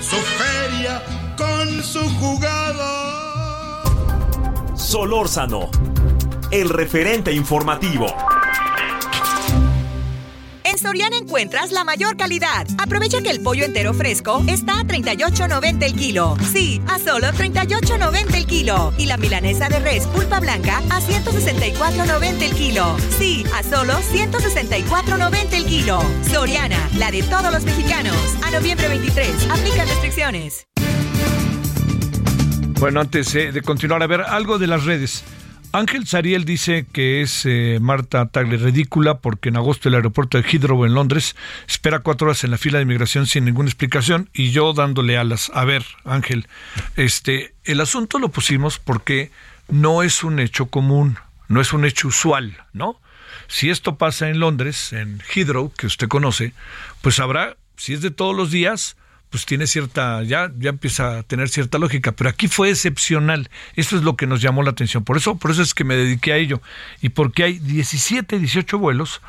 [0.00, 1.02] su feria
[1.36, 3.82] con su jugado.
[4.74, 5.70] Solórzano,
[6.50, 8.06] el referente informativo.
[10.72, 12.66] En Soriana encuentras la mayor calidad.
[12.78, 16.34] Aprovecha que el pollo entero fresco está a 38.90 el kilo.
[16.50, 18.94] Sí, a solo 38.90 el kilo.
[18.96, 22.96] Y la milanesa de res pulpa blanca a 164.90 el kilo.
[23.18, 26.02] Sí, a solo 164.90 el kilo.
[26.32, 28.16] Soriana, la de todos los mexicanos.
[28.42, 30.66] A noviembre 23, aplica restricciones.
[32.80, 35.22] Bueno, antes eh, de continuar, a ver, algo de las redes.
[35.72, 40.44] Ángel Sariel dice que es eh, Marta Tagle ridícula porque en agosto el aeropuerto de
[40.44, 41.34] Heathrow en Londres
[41.66, 45.50] espera cuatro horas en la fila de inmigración sin ninguna explicación y yo dándole alas.
[45.54, 46.46] A ver, Ángel,
[46.96, 49.30] este, el asunto lo pusimos porque
[49.68, 53.00] no es un hecho común, no es un hecho usual, ¿no?
[53.48, 56.52] Si esto pasa en Londres, en Heathrow, que usted conoce,
[57.00, 58.96] pues habrá, si es de todos los días,
[59.32, 63.48] pues tiene cierta, ya, ya empieza a tener cierta lógica, pero aquí fue excepcional.
[63.76, 65.04] Eso es lo que nos llamó la atención.
[65.04, 66.60] Por eso, por eso es que me dediqué a ello.
[67.00, 69.22] Y porque hay 17, 18 vuelos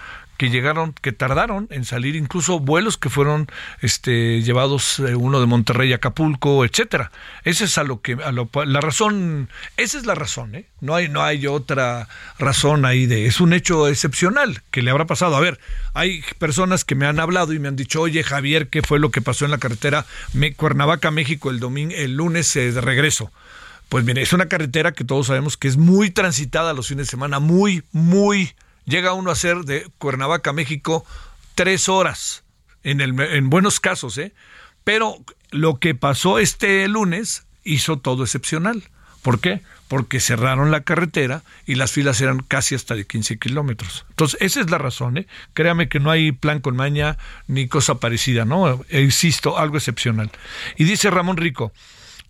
[0.43, 3.47] que llegaron, que tardaron en salir, incluso vuelos que fueron
[3.81, 7.13] este, llevados, eh, uno de Monterrey a Acapulco, etcétera.
[7.45, 10.65] Esa es a lo que, a lo, la razón, esa es la razón, ¿eh?
[10.81, 15.05] No hay, no hay otra razón ahí de, es un hecho excepcional que le habrá
[15.05, 15.37] pasado.
[15.37, 15.61] A ver,
[15.93, 19.11] hay personas que me han hablado y me han dicho, oye Javier, ¿qué fue lo
[19.11, 23.31] que pasó en la carretera Me- Cuernavaca, México, el domingo, el lunes eh, de regreso?
[23.87, 27.11] Pues mire, es una carretera que todos sabemos que es muy transitada los fines de
[27.11, 28.51] semana, muy, muy.
[28.85, 31.05] Llega uno a ser de Cuernavaca, México,
[31.55, 32.43] tres horas,
[32.83, 34.33] en, buenos casos, ¿eh?
[34.83, 35.17] Pero
[35.51, 38.83] lo que pasó este lunes hizo todo excepcional.
[39.21, 39.61] ¿Por qué?
[39.87, 44.05] Porque cerraron la carretera y las filas eran casi hasta de 15 kilómetros.
[44.09, 45.27] Entonces, esa es la razón, ¿eh?
[45.53, 47.17] Créame que no hay plan con maña
[47.47, 48.83] ni cosa parecida, ¿no?
[48.89, 50.29] E insisto, algo excepcional.
[50.75, 51.71] Y dice Ramón Rico,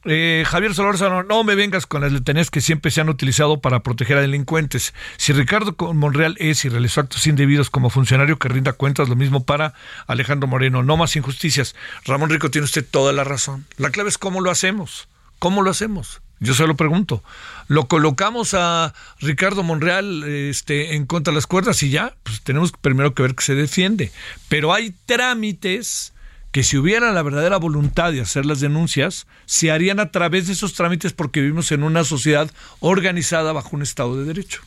[0.05, 3.83] Eh, Javier Solórzano, no me vengas con las letanías que siempre se han utilizado para
[3.83, 4.93] proteger a delincuentes.
[5.17, 9.45] Si Ricardo Monreal es y realizó actos indebidos como funcionario que rinda cuentas, lo mismo
[9.45, 9.73] para
[10.07, 10.83] Alejandro Moreno.
[10.83, 11.75] No más injusticias.
[12.05, 13.65] Ramón Rico, tiene usted toda la razón.
[13.77, 15.07] La clave es cómo lo hacemos.
[15.39, 16.21] ¿Cómo lo hacemos?
[16.39, 17.23] Yo se lo pregunto.
[17.67, 22.15] ¿Lo colocamos a Ricardo Monreal este, en contra de las cuerdas y ya?
[22.23, 24.11] Pues tenemos primero que ver que se defiende.
[24.49, 26.12] Pero hay trámites
[26.53, 30.53] que si hubiera la verdadera voluntad de hacer las denuncias, se harían a través de
[30.53, 34.61] esos trámites porque vivimos en una sociedad organizada bajo un Estado de Derecho.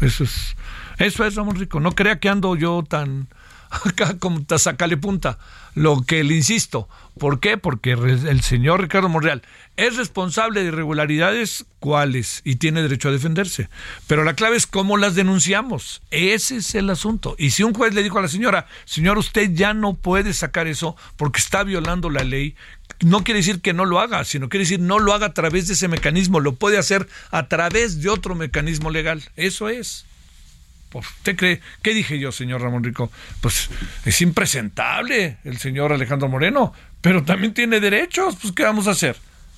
[0.00, 0.56] Eso es,
[0.96, 1.80] eso es, Ramón Rico.
[1.80, 3.28] No crea que ando yo tan
[3.70, 5.38] acá como sacale punta.
[5.74, 7.56] Lo que le insisto, ¿por qué?
[7.56, 9.42] Porque el señor Ricardo Monreal
[9.76, 13.68] es responsable de irregularidades cuáles y tiene derecho a defenderse.
[14.08, 16.02] Pero la clave es cómo las denunciamos.
[16.10, 17.36] Ese es el asunto.
[17.38, 20.66] Y si un juez le dijo a la señora, señor, usted ya no puede sacar
[20.66, 22.56] eso porque está violando la ley,
[23.00, 25.68] no quiere decir que no lo haga, sino quiere decir no lo haga a través
[25.68, 29.22] de ese mecanismo, lo puede hacer a través de otro mecanismo legal.
[29.36, 30.07] Eso es.
[30.92, 31.60] ¿Usted cree?
[31.82, 33.10] ¿Qué dije yo, señor Ramón Rico?
[33.40, 33.68] Pues
[34.04, 39.16] es impresentable el señor Alejandro Moreno, pero también tiene derechos, pues ¿qué vamos a hacer?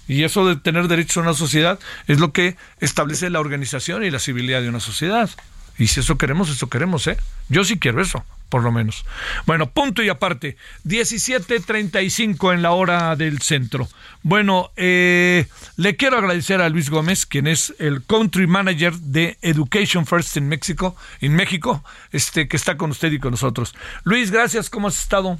[0.08, 4.10] Y eso de tener derechos en una sociedad es lo que establece la organización y
[4.10, 5.30] la civilidad de una sociedad.
[5.78, 7.16] Y si eso queremos, eso queremos, ¿eh?
[7.48, 9.06] Yo sí quiero eso por lo menos.
[9.46, 13.88] Bueno, punto y aparte, 17.35 en la hora del centro.
[14.22, 20.04] Bueno, eh, le quiero agradecer a Luis Gómez, quien es el Country Manager de Education
[20.04, 23.74] First en México, en México, este, que está con usted y con nosotros.
[24.02, 25.38] Luis, gracias, ¿cómo has estado?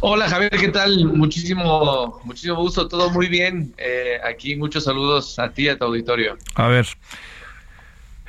[0.00, 1.06] Hola Javier, ¿qué tal?
[1.06, 3.72] Muchísimo, muchísimo gusto, todo muy bien.
[3.78, 6.36] Eh, aquí muchos saludos a ti y a tu auditorio.
[6.54, 6.86] A ver,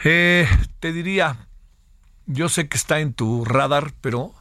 [0.04, 0.48] eh,
[0.80, 1.48] te diría,
[2.26, 4.34] yo sé que está en tu radar, pero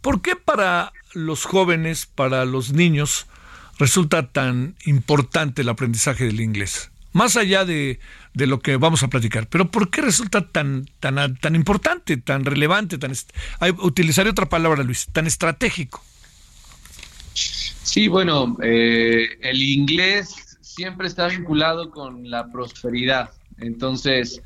[0.00, 3.26] ¿por qué para los jóvenes, para los niños,
[3.78, 6.90] resulta tan importante el aprendizaje del inglés?
[7.12, 7.98] Más allá de,
[8.34, 12.96] lo que vamos a platicar, pero ¿por qué resulta tan, tan, tan importante, tan relevante,
[12.96, 13.12] tan
[13.82, 16.02] utilizaré otra palabra, Luis, tan estratégico?
[17.34, 23.30] Sí, bueno, eh, el inglés siempre está vinculado con la prosperidad.
[23.58, 24.40] Entonces,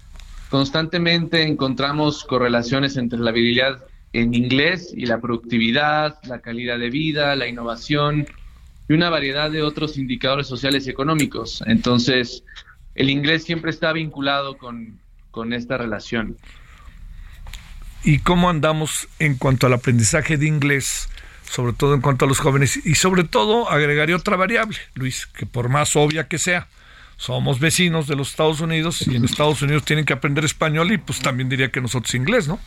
[0.56, 7.36] Constantemente encontramos correlaciones entre la habilidad en inglés y la productividad, la calidad de vida,
[7.36, 8.26] la innovación
[8.88, 11.62] y una variedad de otros indicadores sociales y económicos.
[11.66, 12.42] Entonces,
[12.94, 14.98] el inglés siempre está vinculado con,
[15.30, 16.38] con esta relación.
[18.02, 21.10] ¿Y cómo andamos en cuanto al aprendizaje de inglés?
[21.50, 25.46] sobre todo en cuanto a los jóvenes y sobre todo agregaría otra variable, Luis, que
[25.46, 26.66] por más obvia que sea,
[27.16, 30.98] somos vecinos de los Estados Unidos y en Estados Unidos tienen que aprender español y
[30.98, 32.58] pues también diría que nosotros inglés, ¿no?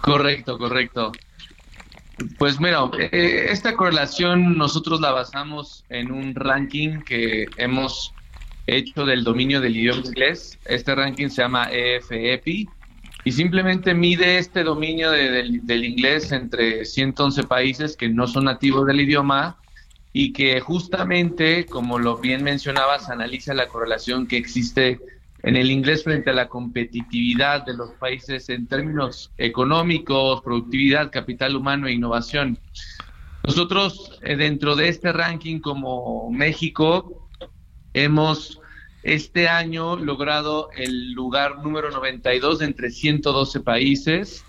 [0.00, 1.12] Correcto, correcto.
[2.38, 8.12] Pues mira, eh, esta correlación nosotros la basamos en un ranking que hemos
[8.66, 10.58] hecho del dominio del idioma inglés.
[10.64, 12.68] Este ranking se llama EFEPI
[13.24, 19.00] y simplemente mide este dominio del, inglés entre 111 países que no son nativos del
[19.00, 19.56] idioma
[20.16, 25.00] y que justamente, como lo bien mencionabas, analiza la correlación que existe
[25.42, 31.56] en el inglés frente a la competitividad de los países en términos económicos, productividad, capital
[31.56, 32.60] humano e innovación.
[33.42, 37.28] Nosotros, eh, dentro de este ranking como México,
[37.92, 38.60] hemos
[39.02, 44.44] este año logrado el lugar número 92 de entre 112 países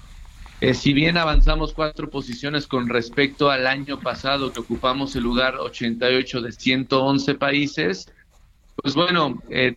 [0.61, 5.55] eh, si bien avanzamos cuatro posiciones con respecto al año pasado que ocupamos el lugar
[5.55, 8.11] 88 de 111 países,
[8.75, 9.75] pues bueno, eh,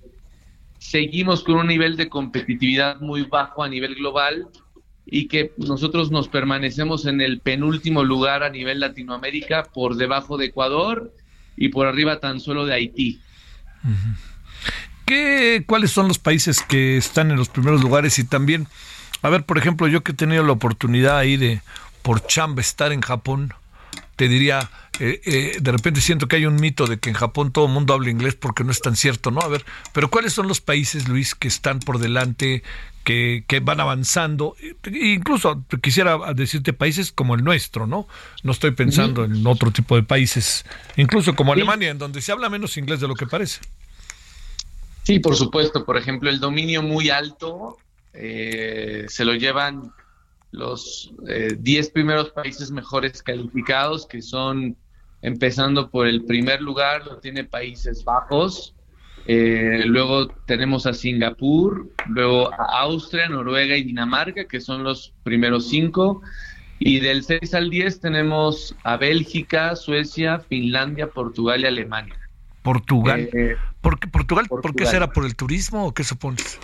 [0.79, 4.47] seguimos con un nivel de competitividad muy bajo a nivel global
[5.05, 10.47] y que nosotros nos permanecemos en el penúltimo lugar a nivel Latinoamérica por debajo de
[10.47, 11.13] Ecuador
[11.57, 13.21] y por arriba tan solo de Haití.
[15.07, 18.69] ¿Qué, ¿Cuáles son los países que están en los primeros lugares y también
[19.23, 21.61] a ver, por ejemplo, yo que he tenido la oportunidad ahí de,
[22.03, 23.53] por chamba, estar en Japón,
[24.17, 27.53] te diría, eh, eh, de repente siento que hay un mito de que en Japón
[27.53, 29.41] todo el mundo habla inglés porque no es tan cierto, ¿no?
[29.41, 32.65] A ver, pero ¿cuáles son los países, Luis, que están por delante,
[33.05, 34.57] que, que van avanzando?
[34.85, 38.09] Incluso quisiera decirte países como el nuestro, ¿no?
[38.43, 40.65] No estoy pensando en otro tipo de países,
[40.97, 43.61] incluso como Alemania, en donde se habla menos inglés de lo que parece.
[45.05, 45.85] Sí, por supuesto.
[45.85, 47.79] Por ejemplo, el dominio muy alto
[48.13, 49.93] eh, se lo llevan
[50.51, 51.13] los
[51.59, 54.77] 10 eh, primeros países mejores calificados, que son,
[55.23, 58.75] empezando por el primer lugar, lo tiene Países Bajos,
[59.31, 65.69] eh, luego tenemos a Singapur, luego a Austria, Noruega y Dinamarca, que son los primeros
[65.69, 66.23] cinco.
[66.79, 72.17] Y del 6 al 10 tenemos a Bélgica, Suecia, Finlandia, Portugal y Alemania.
[72.63, 73.29] Portugal.
[73.35, 74.91] Eh, ¿Por qué, Portugal, ¿Por qué Portugal.
[74.91, 75.13] será?
[75.13, 76.59] ¿Por el turismo o qué supones?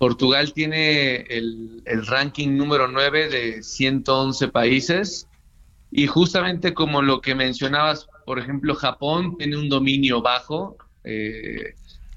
[0.00, 5.28] Portugal tiene el, el ranking número 9 de 111 países
[5.90, 11.74] y justamente como lo que mencionabas, por ejemplo, Japón tiene un dominio bajo, eh,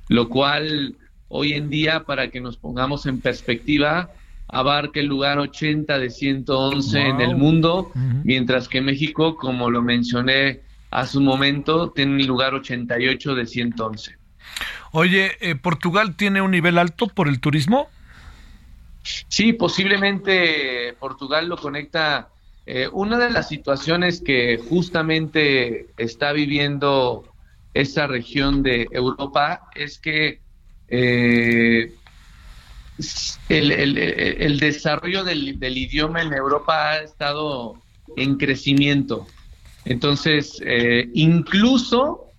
[0.07, 0.95] lo cual
[1.27, 4.13] hoy en día, para que nos pongamos en perspectiva,
[4.47, 7.37] abarca el lugar 80 de 111 en el Wow.
[7.37, 7.91] mundo,
[8.23, 14.22] mientras que México, como lo mencioné hace un momento, tiene el lugar 88 de 111.
[14.91, 17.89] Oye, eh, ¿Portugal tiene un nivel alto por el turismo?
[19.01, 22.29] Sí, posiblemente Portugal lo conecta.
[22.65, 27.25] eh, una de las situaciones que justamente está viviendo
[27.73, 30.39] esa región de Europa es que
[30.87, 31.91] eh,
[33.49, 37.81] el, desarrollo del, idioma en Europa ha estado
[38.15, 39.27] en crecimiento.
[39.85, 40.61] Entonces,
[41.13, 42.32] incluso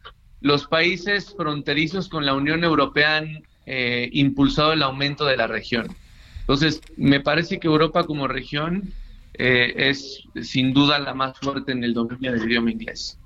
[0.45, 5.97] los países fronterizos con la Unión Europea han eh, impulsado el aumento de la región.
[6.41, 8.93] Entonces, me parece que Europa como región
[9.39, 13.17] eh, es sin duda la más fuerte en el dominio del idioma inglés.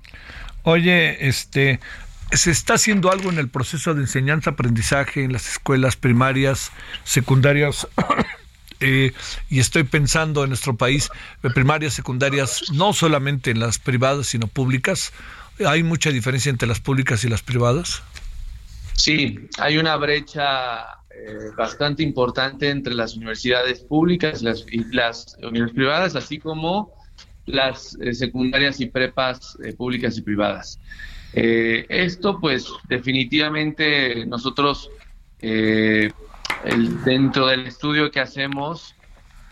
[0.63, 1.81] Oye, este,
[2.31, 6.71] ¿se está haciendo algo en el proceso de enseñanza-aprendizaje en las escuelas primarias,
[7.03, 7.85] secundarias?
[8.81, 9.11] Eh,
[9.49, 11.09] y estoy pensando en nuestro país,
[11.53, 15.11] primarias, secundarias, no solamente en las privadas, sino públicas.
[15.65, 18.01] ¿Hay mucha diferencia entre las públicas y las privadas?
[18.93, 25.73] Sí, hay una brecha eh, bastante importante entre las universidades públicas las- y las universidades
[25.73, 26.93] privadas, así como
[27.45, 30.79] las eh, secundarias y prepas eh, públicas y privadas.
[31.33, 34.89] Esto, pues, definitivamente nosotros,
[35.39, 36.11] el-
[37.05, 38.95] dentro del estudio que hacemos,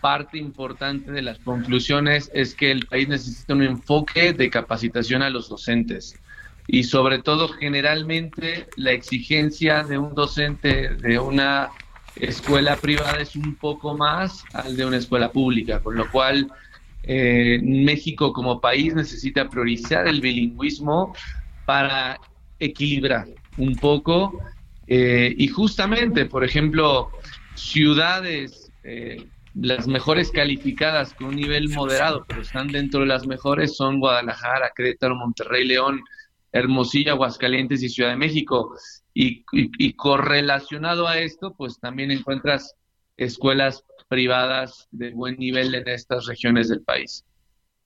[0.00, 5.30] parte importante de las conclusiones es que el país necesita un enfoque de capacitación a
[5.30, 6.20] los docentes
[6.66, 11.72] y sobre todo generalmente la exigencia de un docente de una
[12.14, 16.48] escuela privada es un poco más al de una escuela pública, con lo cual
[17.02, 21.14] eh, México como país necesita priorizar el bilingüismo
[21.64, 22.18] para
[22.58, 24.40] equilibrar un poco
[24.86, 27.12] eh, y justamente, por ejemplo,
[27.54, 29.28] ciudades eh,
[29.60, 34.72] las mejores calificadas con un nivel moderado, pero están dentro de las mejores son Guadalajara,
[34.76, 36.00] Querétaro, Monterrey, León,
[36.52, 38.74] Hermosillo, Aguascalientes y Ciudad de México.
[39.14, 42.74] Y, y- y correlacionado a esto, pues también encuentras
[43.16, 47.24] escuelas privadas de buen nivel en estas regiones del país.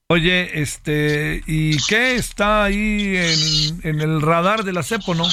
[0.09, 5.25] Oye, este, ¿y qué está ahí en, en el radar de la CEPO, no?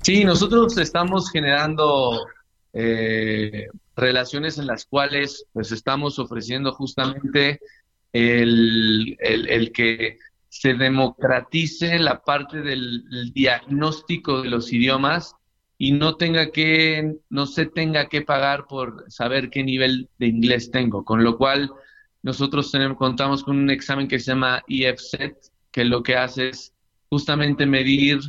[0.00, 2.24] Sí, nosotros estamos generando
[2.72, 3.66] eh,
[3.96, 7.60] relaciones en las cuales pues estamos ofreciendo justamente
[8.12, 10.18] el, el- el que
[10.48, 15.34] se democratice la parte del, diagnóstico de los idiomas
[15.78, 20.70] y no tenga que, no se tenga que pagar por saber qué nivel de inglés
[20.70, 21.70] tengo, con lo cual
[22.22, 25.36] nosotros tenemos, contamos con un examen que se llama EFSET,
[25.72, 26.72] que lo que hace es
[27.08, 28.20] justamente medir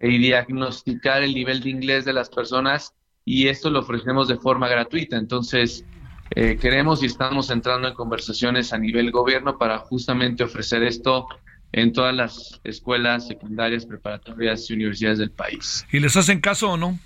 [0.00, 2.94] y diagnosticar el nivel de inglés de las personas
[3.24, 5.16] y esto lo ofrecemos de forma gratuita.
[5.16, 5.84] Entonces,
[6.30, 11.26] eh, queremos y estamos entrando en conversaciones a nivel gobierno para justamente ofrecer esto
[11.72, 15.86] en todas las escuelas secundarias, preparatorias y universidades del país.
[15.90, 16.98] ¿Y les hacen caso o no?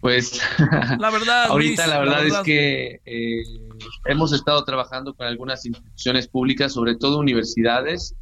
[0.00, 0.40] Pues
[0.98, 2.40] La verdad, ahorita Luis, la verdad, la verdad.
[2.40, 3.42] es que eh,
[4.06, 8.14] hemos estado trabajando con algunas instituciones públicas, sobre todo universidades,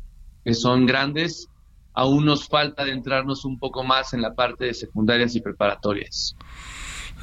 [0.44, 1.48] que son grandes.
[1.96, 6.36] Aún nos falta adentrarnos un poco más en la parte de secundarias y preparatorias.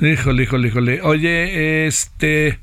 [0.01, 1.01] Híjole, híjole, híjole.
[1.03, 2.59] Oye, este,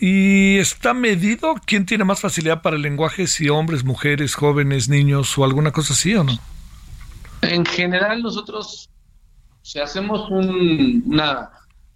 [0.00, 5.36] ¿y está medido quién tiene más facilidad para el lenguaje, si hombres, mujeres, jóvenes, niños
[5.36, 6.32] o alguna cosa así o no?
[7.42, 8.88] En general, nosotros
[9.62, 11.50] si hacemos un- una,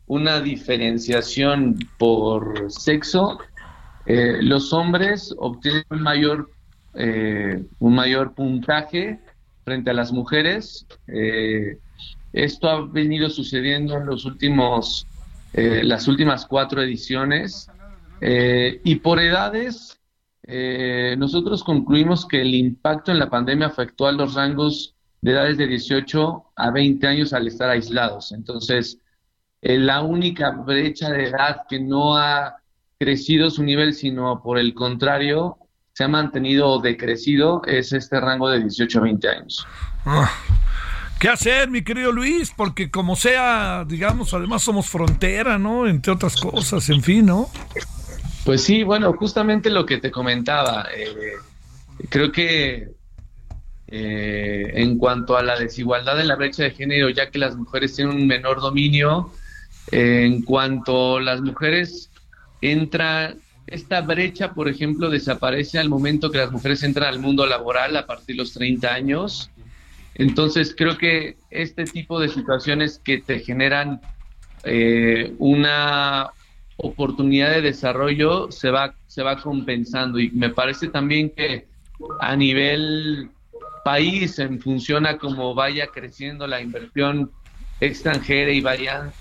[0.07, 3.39] una diferenciación por sexo,
[4.07, 6.51] eh, los hombres obtienen un mayor,
[6.95, 9.19] eh, un mayor puntaje
[9.67, 10.87] frente a las mujeres.
[11.09, 11.79] Eh,
[12.33, 15.09] esto ha venido sucediendo en los últimos,
[15.55, 17.69] eh, las últimas cuatro ediciones.
[18.21, 20.01] Eh, y por edades,
[21.19, 25.67] nosotros concluimos que el impacto en la pandemia afectó a los rangos de edades de
[25.67, 28.31] 18 a 20 años al estar aislados.
[28.31, 29.01] Entonces,
[29.61, 32.59] la única brecha de edad que no ha
[33.01, 35.59] crecido su nivel, sino por el contrario,
[35.97, 39.67] se ha mantenido o decrecido, es este rango de 18 a 20 años.
[40.05, 40.31] Ah,
[41.19, 42.53] ¿Qué hacer, mi querido Luis?
[42.55, 45.89] Porque como sea, digamos, además somos frontera, ¿no?
[45.89, 47.49] Entre otras cosas, en fin, ¿no?
[48.45, 51.33] Pues sí, bueno, justamente lo que te comentaba, eh,
[52.11, 52.91] creo que
[53.89, 57.97] eh, en cuanto a la desigualdad de la brecha de género, ya que las mujeres
[57.97, 59.33] tienen un menor dominio.
[59.93, 62.11] Eh, en cuanto las mujeres
[62.61, 67.97] entran, esta brecha, por ejemplo, desaparece al momento que las mujeres entran al mundo laboral
[67.97, 69.51] a partir de los 30 años.
[70.15, 74.01] Entonces, creo que este tipo de situaciones que te generan
[74.65, 76.31] eh, una
[76.77, 80.19] oportunidad de desarrollo se va, se va compensando.
[80.19, 81.67] Y me parece también que
[82.21, 83.31] a nivel
[83.85, 87.31] país, en función a cómo vaya creciendo la inversión
[87.81, 89.13] extranjera y vayan,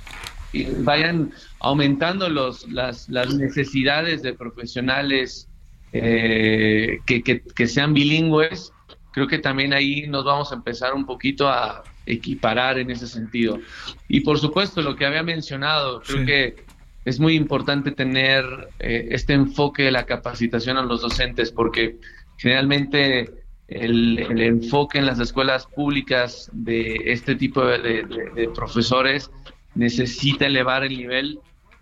[0.55, 5.49] y vayan aumentando los, las, las necesidades de profesionales
[5.91, 8.71] eh, que, que, que sean bilingües,
[9.13, 13.59] creo que también ahí nos vamos a empezar un poquito a equiparar en ese sentido.
[14.07, 16.25] Y por supuesto, lo que había mencionado, creo Sí.
[16.25, 16.55] que
[17.05, 18.43] es muy importante tener
[18.79, 21.97] eh, este enfoque de la capacitación a los docentes, porque
[22.37, 23.31] generalmente
[23.67, 29.31] el, el enfoque en las escuelas públicas de este tipo de, de- de profesores
[29.75, 31.39] necesita elevar el nivel,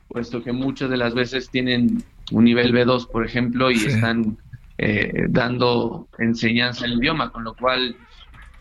[0.07, 3.87] puesto que muchas de las veces tienen un nivel B2, por ejemplo, y Sí.
[3.87, 4.37] están
[4.77, 7.95] eh, dando enseñanza en el idioma, con lo cual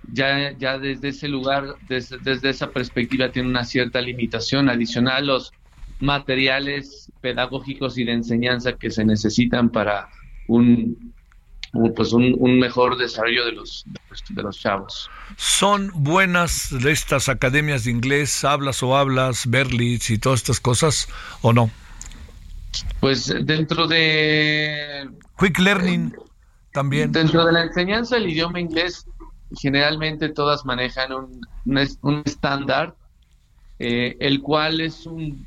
[0.02, 5.20] ya, ya desde ese lugar, desde, desde esa perspectiva, tiene una cierta limitación adicional a
[5.26, 5.54] los
[6.00, 10.08] materiales pedagógicos y de enseñanza que se necesitan para
[10.46, 11.14] un,
[11.94, 15.10] pues un, un mejor desarrollo de los, de los, de los chavos.
[15.36, 21.08] ¿Son buenas de estas academias de inglés, hablas o hablas, Berlitz y todas estas cosas
[21.40, 21.70] o no?
[23.00, 25.08] Pues dentro de
[25.38, 26.14] Quick Learning
[26.72, 27.10] también.
[27.12, 29.06] Dentro de la enseñanza del idioma inglés,
[29.58, 32.94] generalmente todas manejan un, un es- un estándar,
[33.78, 35.46] eh, el cual es un,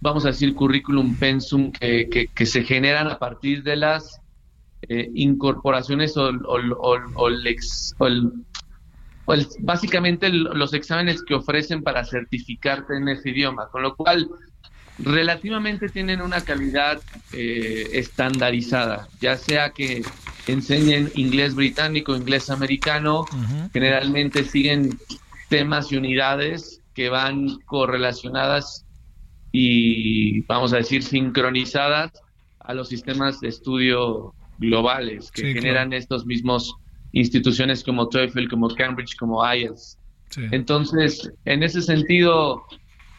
[0.00, 4.20] vamos a decir, currículum pensum que, que- que se generan a partir de las
[4.88, 8.30] eh, incorporaciones o, o- o- o el ex- o el-
[9.24, 14.28] o el- básicamente los exámenes que ofrecen para certificarte en ese idioma, con lo cual
[14.98, 17.00] relativamente tienen una calidad
[17.32, 20.02] eh, estandarizada, ya sea que
[20.46, 23.28] enseñen inglés británico, inglés americano,
[23.72, 24.98] generalmente siguen
[25.48, 28.86] temas y unidades que van correlacionadas
[29.52, 32.10] y, vamos a decir, sincronizadas
[32.60, 36.74] a los sistemas de estudio globales que Sí, generan estos mismos
[37.12, 39.98] instituciones como TOEFL, como Cambridge, como IELTS.
[40.50, 42.64] Entonces, en ese sentido,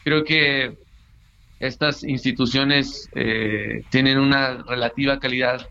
[0.04, 0.78] creo que
[1.58, 5.68] estas instituciones eh, tienen una relativa calidad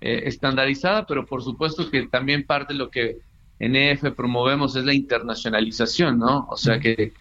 [0.00, 3.18] eh, estandarizada, pero por supuesto que también parte de lo que
[3.58, 6.46] en EF promovemos es la internacionalización, ¿no?
[6.50, 7.12] O sea, que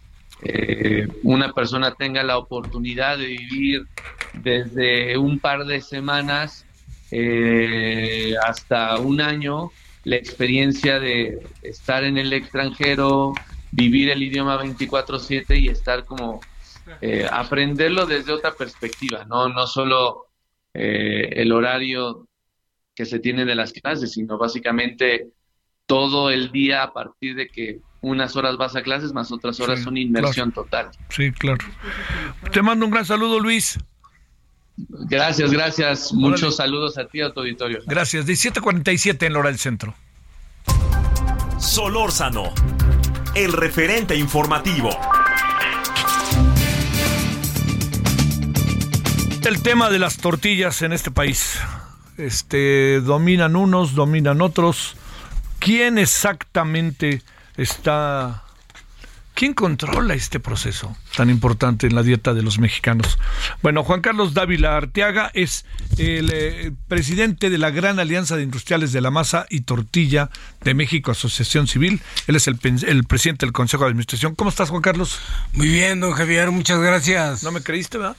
[0.44, 3.86] eh, una persona tenga la oportunidad de vivir
[4.34, 6.65] desde un par de semanas
[7.12, 9.72] eh, hasta un año
[10.04, 13.34] la experiencia de estar en el extranjero,
[13.72, 16.42] vivir el idioma 24/7 y estar como
[17.02, 20.28] eh, aprenderlo desde otra perspectiva, no, no solo
[20.74, 22.28] eh, el horario
[22.94, 25.30] que se tiene de las clases, sino básicamente
[25.86, 29.80] todo el día a partir de que unas horas vas a clases más otras horas
[29.80, 30.92] Sí, son inmersión total.
[31.10, 31.66] Sí, claro.
[32.52, 33.80] Te mando un gran saludo, Luis.
[34.78, 36.14] Gracias, gracias.
[36.14, 37.82] Muchos saludos a ti, a tu auditorio.
[37.86, 38.26] Gracias.
[38.26, 39.94] 17:47 en la hora del centro.
[41.58, 42.54] Solórzano,
[43.36, 44.90] el referente informativo.
[49.46, 51.60] El tema de las tortillas en este país.
[52.18, 54.96] Este, dominan unos, dominan otros.
[55.60, 57.22] ¿Quién exactamente
[57.56, 58.46] está
[59.36, 63.18] ¿Quién controla este proceso tan importante en la dieta de los mexicanos?
[63.62, 65.66] Bueno, Juan Carlos Dávila Arteaga es
[65.98, 70.30] el eh, presidente de la Gran Alianza de Industriales de la Masa y Tortilla
[70.64, 72.02] de México, Asociación Civil.
[72.28, 74.36] Él es el, presidente del Consejo de Administración.
[74.36, 75.20] ¿Cómo estás, Juan Carlos?
[75.54, 77.44] Muy bien, don Javier, muchas gracias.
[77.44, 78.18] ¿No me creíste, verdad?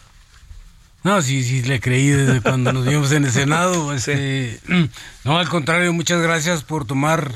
[1.04, 3.92] No, sí, sí, le creí desde cuando nos vimos en el Senado.
[3.94, 4.58] Este,
[5.24, 7.32] No, al contrario, muchas gracias por tomar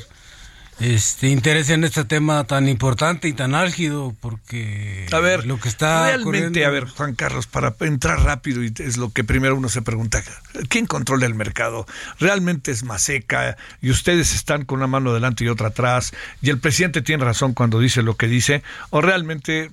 [0.80, 5.68] este interés en este tema tan importante y tan álgido, porque A ver, lo que
[5.68, 9.54] está realmente, ocurriendo- a ver, Juan Carlos, para entrar rápido, y es lo que primero
[9.56, 10.22] uno se pregunta,
[10.68, 11.86] ¿quién controla el mercado?
[12.18, 16.58] ¿Realmente es Maseca y ustedes están con una mano delante y otra atrás y el
[16.58, 18.62] presidente tiene razón cuando dice lo que dice?
[18.90, 19.70] ¿O realmente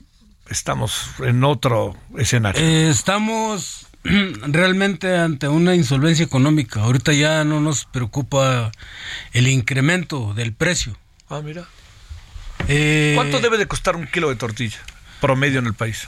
[0.49, 2.61] estamos en otro escenario?
[2.61, 3.86] Eh, estamos
[4.47, 6.81] realmente ante una insolvencia económica.
[6.81, 8.71] Ahorita ya no nos preocupa
[9.33, 10.97] el incremento del precio.
[11.29, 11.65] Ah, mira.
[12.67, 14.77] Eh, ¿Cuánto debe de costar un kilo de tortilla
[15.21, 16.07] promedio en el país?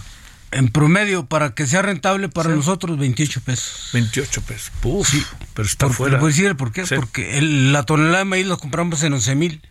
[0.51, 3.89] En promedio, para que sea rentable para nosotros, 28 pesos.
[3.93, 4.71] 28 pesos.
[4.81, 5.13] Uf,
[5.53, 6.13] pero está Por- fuera.
[6.15, 6.87] le voy a decir el por qué.
[6.87, 6.95] Sí.
[6.95, 9.61] Porque el- la tonelada de maíz la compramos en 11 mil.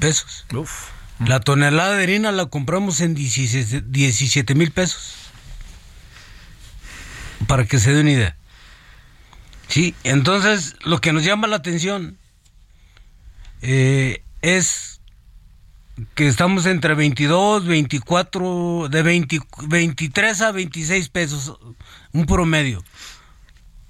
[0.00, 0.46] pesos.
[1.26, 5.12] La tonelada de harina la compramos en 17 mil pesos.
[7.46, 8.36] Para que se dé una idea.
[9.68, 12.18] Sí, entonces lo que nos llama la atención
[13.62, 15.00] eh, es
[16.14, 21.58] que estamos entre 22, 24, de 20 23 a 26 pesos,
[22.12, 22.82] un promedio.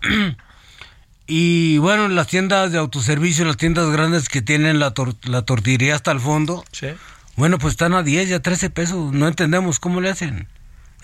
[1.27, 5.95] Y bueno, las tiendas de autoservicio, las tiendas grandes que tienen la, tor- la tortillería
[5.95, 6.63] hasta el fondo,
[7.37, 9.11] bueno, pues están a 10 y a 13 pesos.
[9.15, 10.49] No entendemos cómo le hacen.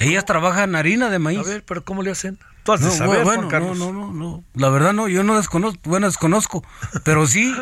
[0.01, 1.39] Ellas trabajan harina de maíz.
[1.39, 2.39] A ver, pero ¿cómo le hacen?
[2.65, 3.79] Tú has de No, saber, bueno, Juan Carlos.
[3.79, 4.45] no, no, no, no.
[4.55, 6.65] La verdad no, yo no desconozco, bueno, desconozco,
[7.05, 7.55] pero sí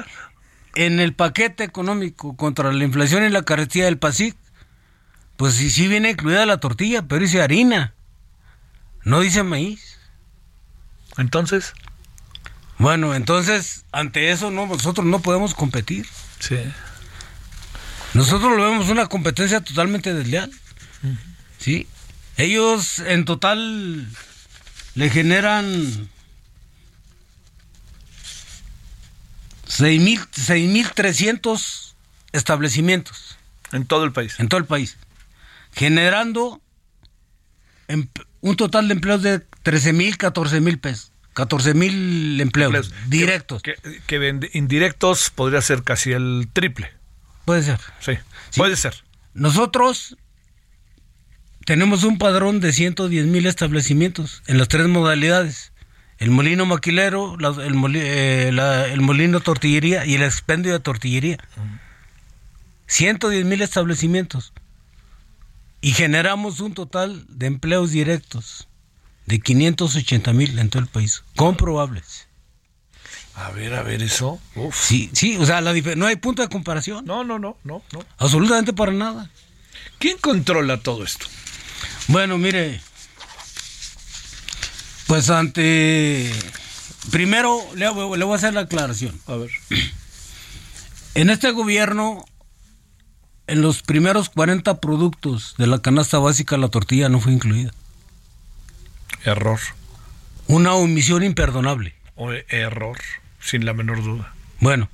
[0.74, 4.36] en el paquete económico contra la inflación y la carestía del PASIC,
[5.36, 7.94] pues sí, sí viene incluida la tortilla, pero dice harina,
[9.04, 9.98] no dice maíz.
[11.16, 11.74] Entonces,
[12.78, 16.06] Bueno, entonces, ante eso no, nosotros no podemos competir.
[16.38, 16.58] Sí.
[18.14, 20.52] Nosotros lo vemos una competencia totalmente desleal.
[21.58, 21.88] Sí.
[22.38, 24.06] Ellos en total
[24.94, 26.08] le generan
[29.68, 31.92] 6.000 6.300
[32.32, 33.36] establecimientos.
[33.72, 34.38] En todo el país.
[34.38, 34.96] En todo el país.
[35.74, 36.60] Generando
[37.88, 38.08] em-
[38.40, 41.12] un total de empleos de 13.000, 14.000 pesos.
[41.34, 42.92] 14.000 empleos, Empleos.
[43.08, 43.62] directos.
[43.62, 43.76] Que,
[44.54, 46.92] indirectos podría ser casi el triple.
[47.44, 47.78] Puede ser.
[48.00, 48.12] Sí,
[48.56, 49.04] puede ser.
[49.34, 50.16] Nosotros
[51.68, 55.72] tenemos un padrón de 110 mil establecimientos en las tres modalidades.
[56.16, 60.80] El molino maquilero, la- el, moli- eh, la- el molino tortillería y el expendio de
[60.80, 61.36] tortillería.
[62.86, 64.54] 110 mil establecimientos.
[65.82, 68.66] Y generamos un total de empleos directos
[69.26, 71.22] de 580 mil en todo el país.
[71.36, 72.28] Comprobables.
[73.34, 74.40] A ver, a ver eso.
[74.72, 77.04] Sí, sí, o sea, la no hay punto de comparación.
[77.04, 78.04] No, no, no, no, no.
[78.16, 79.30] Absolutamente para nada.
[79.98, 81.26] ¿Quién controla todo esto?
[82.08, 82.80] Bueno, mire,
[85.06, 86.32] pues ante...
[87.10, 89.18] Primero le, voy- le voy a hacer la aclaración.
[89.26, 89.50] A ver.
[91.14, 92.24] En este gobierno,
[93.46, 97.72] en los primeros 40 productos de la canasta básica, la tortilla no fue incluida.
[99.24, 99.58] Error.
[100.48, 101.94] Una omisión imperdonable.
[102.14, 102.98] O error,
[103.40, 104.34] sin la menor duda.
[104.60, 104.90] Bueno,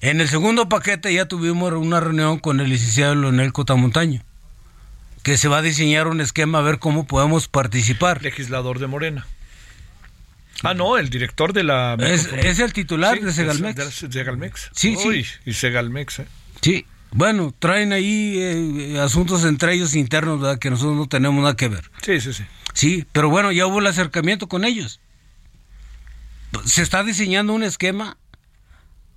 [0.00, 4.22] en el segundo paquete ya tuvimos una reunión con el licenciado Leonel Cotamontaño,
[5.26, 8.22] que se va a diseñar un esquema a ver cómo podemos participar.
[8.22, 9.26] Legislador de Morena.
[10.62, 11.94] Ah, no, el director de la...
[11.98, 13.74] Es- es el titular Sí, de Segalmex.
[14.02, 14.70] De, Segalmex.
[14.72, 15.08] Sí, sí.
[15.08, 16.26] Uy, Y Segalmex, ¿eh?
[16.60, 20.60] Sí, bueno, traen ahí eh, asuntos entre ellos internos, ¿verdad?
[20.60, 21.90] Que nosotros no tenemos nada que ver.
[22.02, 22.44] Sí, sí, sí.
[22.72, 25.00] Sí, pero bueno, ya hubo el acercamiento con ellos.
[26.66, 28.16] Se está diseñando un esquema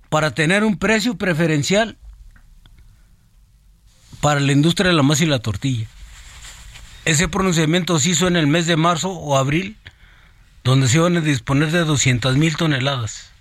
[0.08, 1.98] para tener un precio preferencial
[4.20, 5.86] para la industria de la masa y la tortilla.
[7.10, 9.76] Ese pronunciamiento se hizo en el mes de marzo o abril,
[10.62, 13.32] donde se iban a disponer de 200 mil toneladas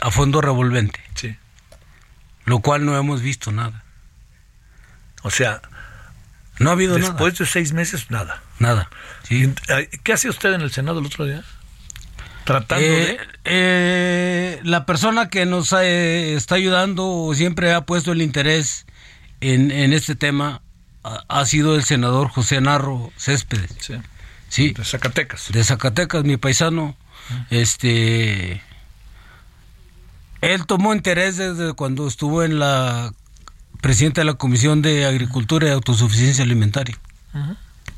[0.00, 1.00] a fondo revolvente.
[1.14, 1.36] Sí.
[2.46, 3.84] Lo cual no hemos visto nada.
[5.22, 5.60] O sea,
[6.58, 8.42] no ha habido después de seis meses, nada.
[8.58, 8.88] Nada.
[9.24, 9.52] Sí.
[10.02, 11.44] ¿Qué hacía usted en el Senado el otro día?
[12.44, 13.18] Tratando Eh, de...
[13.44, 18.86] eh, la persona que nos eh, está ayudando siempre ha puesto el interés
[19.42, 20.62] en, en este tema
[21.02, 23.74] ha, sido el senador José Narro Céspedes.
[23.80, 23.94] Sí.
[24.48, 24.72] Sí.
[24.72, 25.52] De Zacatecas.
[25.52, 26.96] De Zacatecas, mi paisano.
[27.50, 28.62] Este.
[30.40, 33.12] Él tomó interés desde cuando estuvo en la
[33.80, 36.98] presidenta de la Comisión de Agricultura y Autosuficiencia Alimentaria.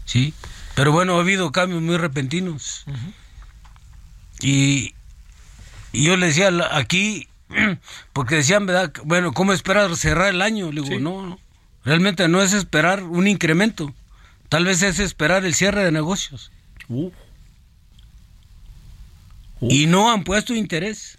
[0.04, 0.34] Sí.
[0.74, 2.84] Pero bueno, ha habido cambios muy repentinos.
[4.40, 4.94] Y,
[5.92, 7.28] y yo le decía aquí,
[8.12, 8.92] porque decían, ¿verdad?
[9.04, 10.72] Bueno, ¿cómo esperar cerrar el año?
[10.72, 11.38] Le digo, no, no,
[11.84, 13.94] realmente no es esperar un incremento.
[14.48, 16.50] Tal vez es esperar el cierre de negocios.
[19.60, 21.18] Y no han puesto interés.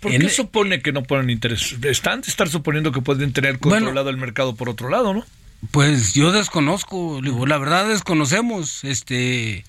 [0.00, 1.76] ¿Por En- qué supone que no ponen interés?
[1.82, 5.24] Están de estar suponiendo que pueden tener controlado el mercado por otro lado, ¿no?
[5.70, 9.64] Pues yo desconozco, digo, la verdad desconocemos, este,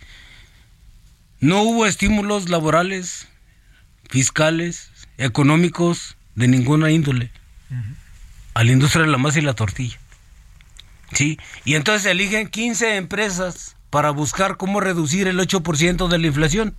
[1.40, 3.30] no hubo estímulos laborales,
[4.10, 7.32] fiscales, económicos, de ninguna índole,
[8.56, 10.00] a la industria de la masa y la tortilla.
[11.14, 16.76] Sí, y entonces eligen 15 empresas para buscar cómo reducir el 8% de la inflación.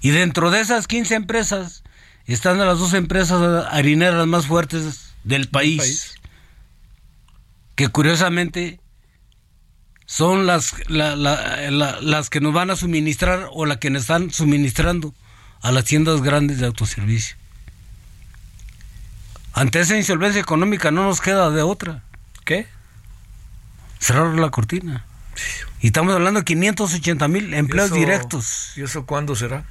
[0.00, 1.82] Y dentro de esas 15 empresas
[2.24, 6.14] están las dos empresas harineras más fuertes del país, país.
[7.74, 8.80] que curiosamente
[10.06, 14.02] son las, la- la- la- las que nos van a suministrar o las que nos
[14.02, 15.14] están suministrando
[15.62, 17.36] a las tiendas grandes de autoservicio.
[19.52, 22.02] Ante esa insolvencia económica no nos queda de otra.
[22.44, 22.66] ¿Qué?
[23.98, 25.04] Cerrar la cortina.
[25.80, 28.72] Y estamos hablando de 580 mil empleos eso- directos.
[28.76, 29.64] ¿Y eso cuándo será?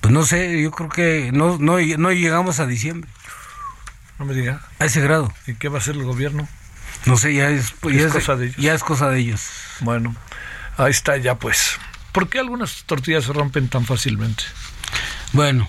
[0.00, 3.10] Pues no sé, yo creo que no, no, no llegamos a diciembre.
[4.18, 4.62] No me diga.
[4.78, 5.32] A ese grado.
[5.46, 6.48] ¿Y qué va a hacer el gobierno?
[7.04, 8.56] No sé, ya es, Es ya es- cosa de ellos.
[8.56, 9.42] ya es cosa de ellos.
[9.80, 10.14] Bueno,
[10.76, 11.78] ahí está ya pues.
[12.12, 14.44] ¿Por qué algunas tortillas se rompen tan fácilmente?
[15.32, 15.68] Bueno,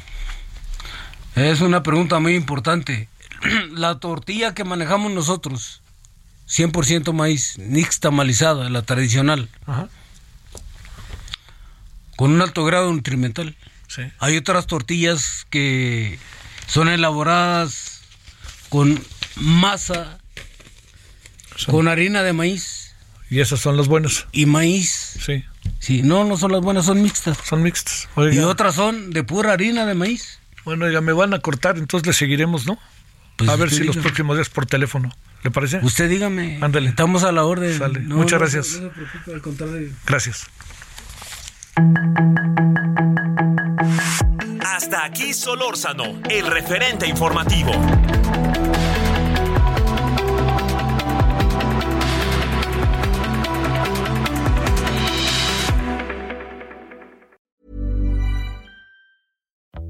[1.38, 3.07] es una pregunta muy importante.
[3.71, 5.81] La tortilla que manejamos nosotros,
[6.49, 9.89] 100% maíz, nixtamalizada, la tradicional, Ajá.
[12.15, 13.55] con un alto grado nutrimental.
[13.88, 14.01] Sí.
[14.19, 16.19] Hay otras tortillas que
[16.67, 18.01] son elaboradas
[18.69, 19.01] con
[19.35, 20.17] masa,
[21.67, 22.95] con harina de maíz.
[23.29, 24.25] Y esas son las buenas.
[24.31, 25.17] Y maíz.
[25.25, 25.43] Sí.
[25.79, 27.38] Sí, no, no son las buenas, son mixtas.
[27.43, 28.07] Son mixtas.
[28.31, 30.39] Y otras son de pura harina de maíz.
[30.68, 32.78] Bueno, oiga, me van a cortar, entonces le seguiremos, ¿no?
[33.38, 35.09] Pues a ver si los próximos días por teléfono.
[35.41, 35.80] ¿Le parece?
[35.82, 36.59] Usted dígame.
[36.61, 36.89] Ándale.
[36.89, 37.78] Estamos a la orden.
[37.78, 38.01] Sale.
[38.01, 38.82] No, Muchas no, gracias.
[38.82, 39.89] no se preocupe, al contrario.
[40.05, 40.47] Gracias.
[44.59, 47.72] Hasta aquí Solórzano, el referente informativo.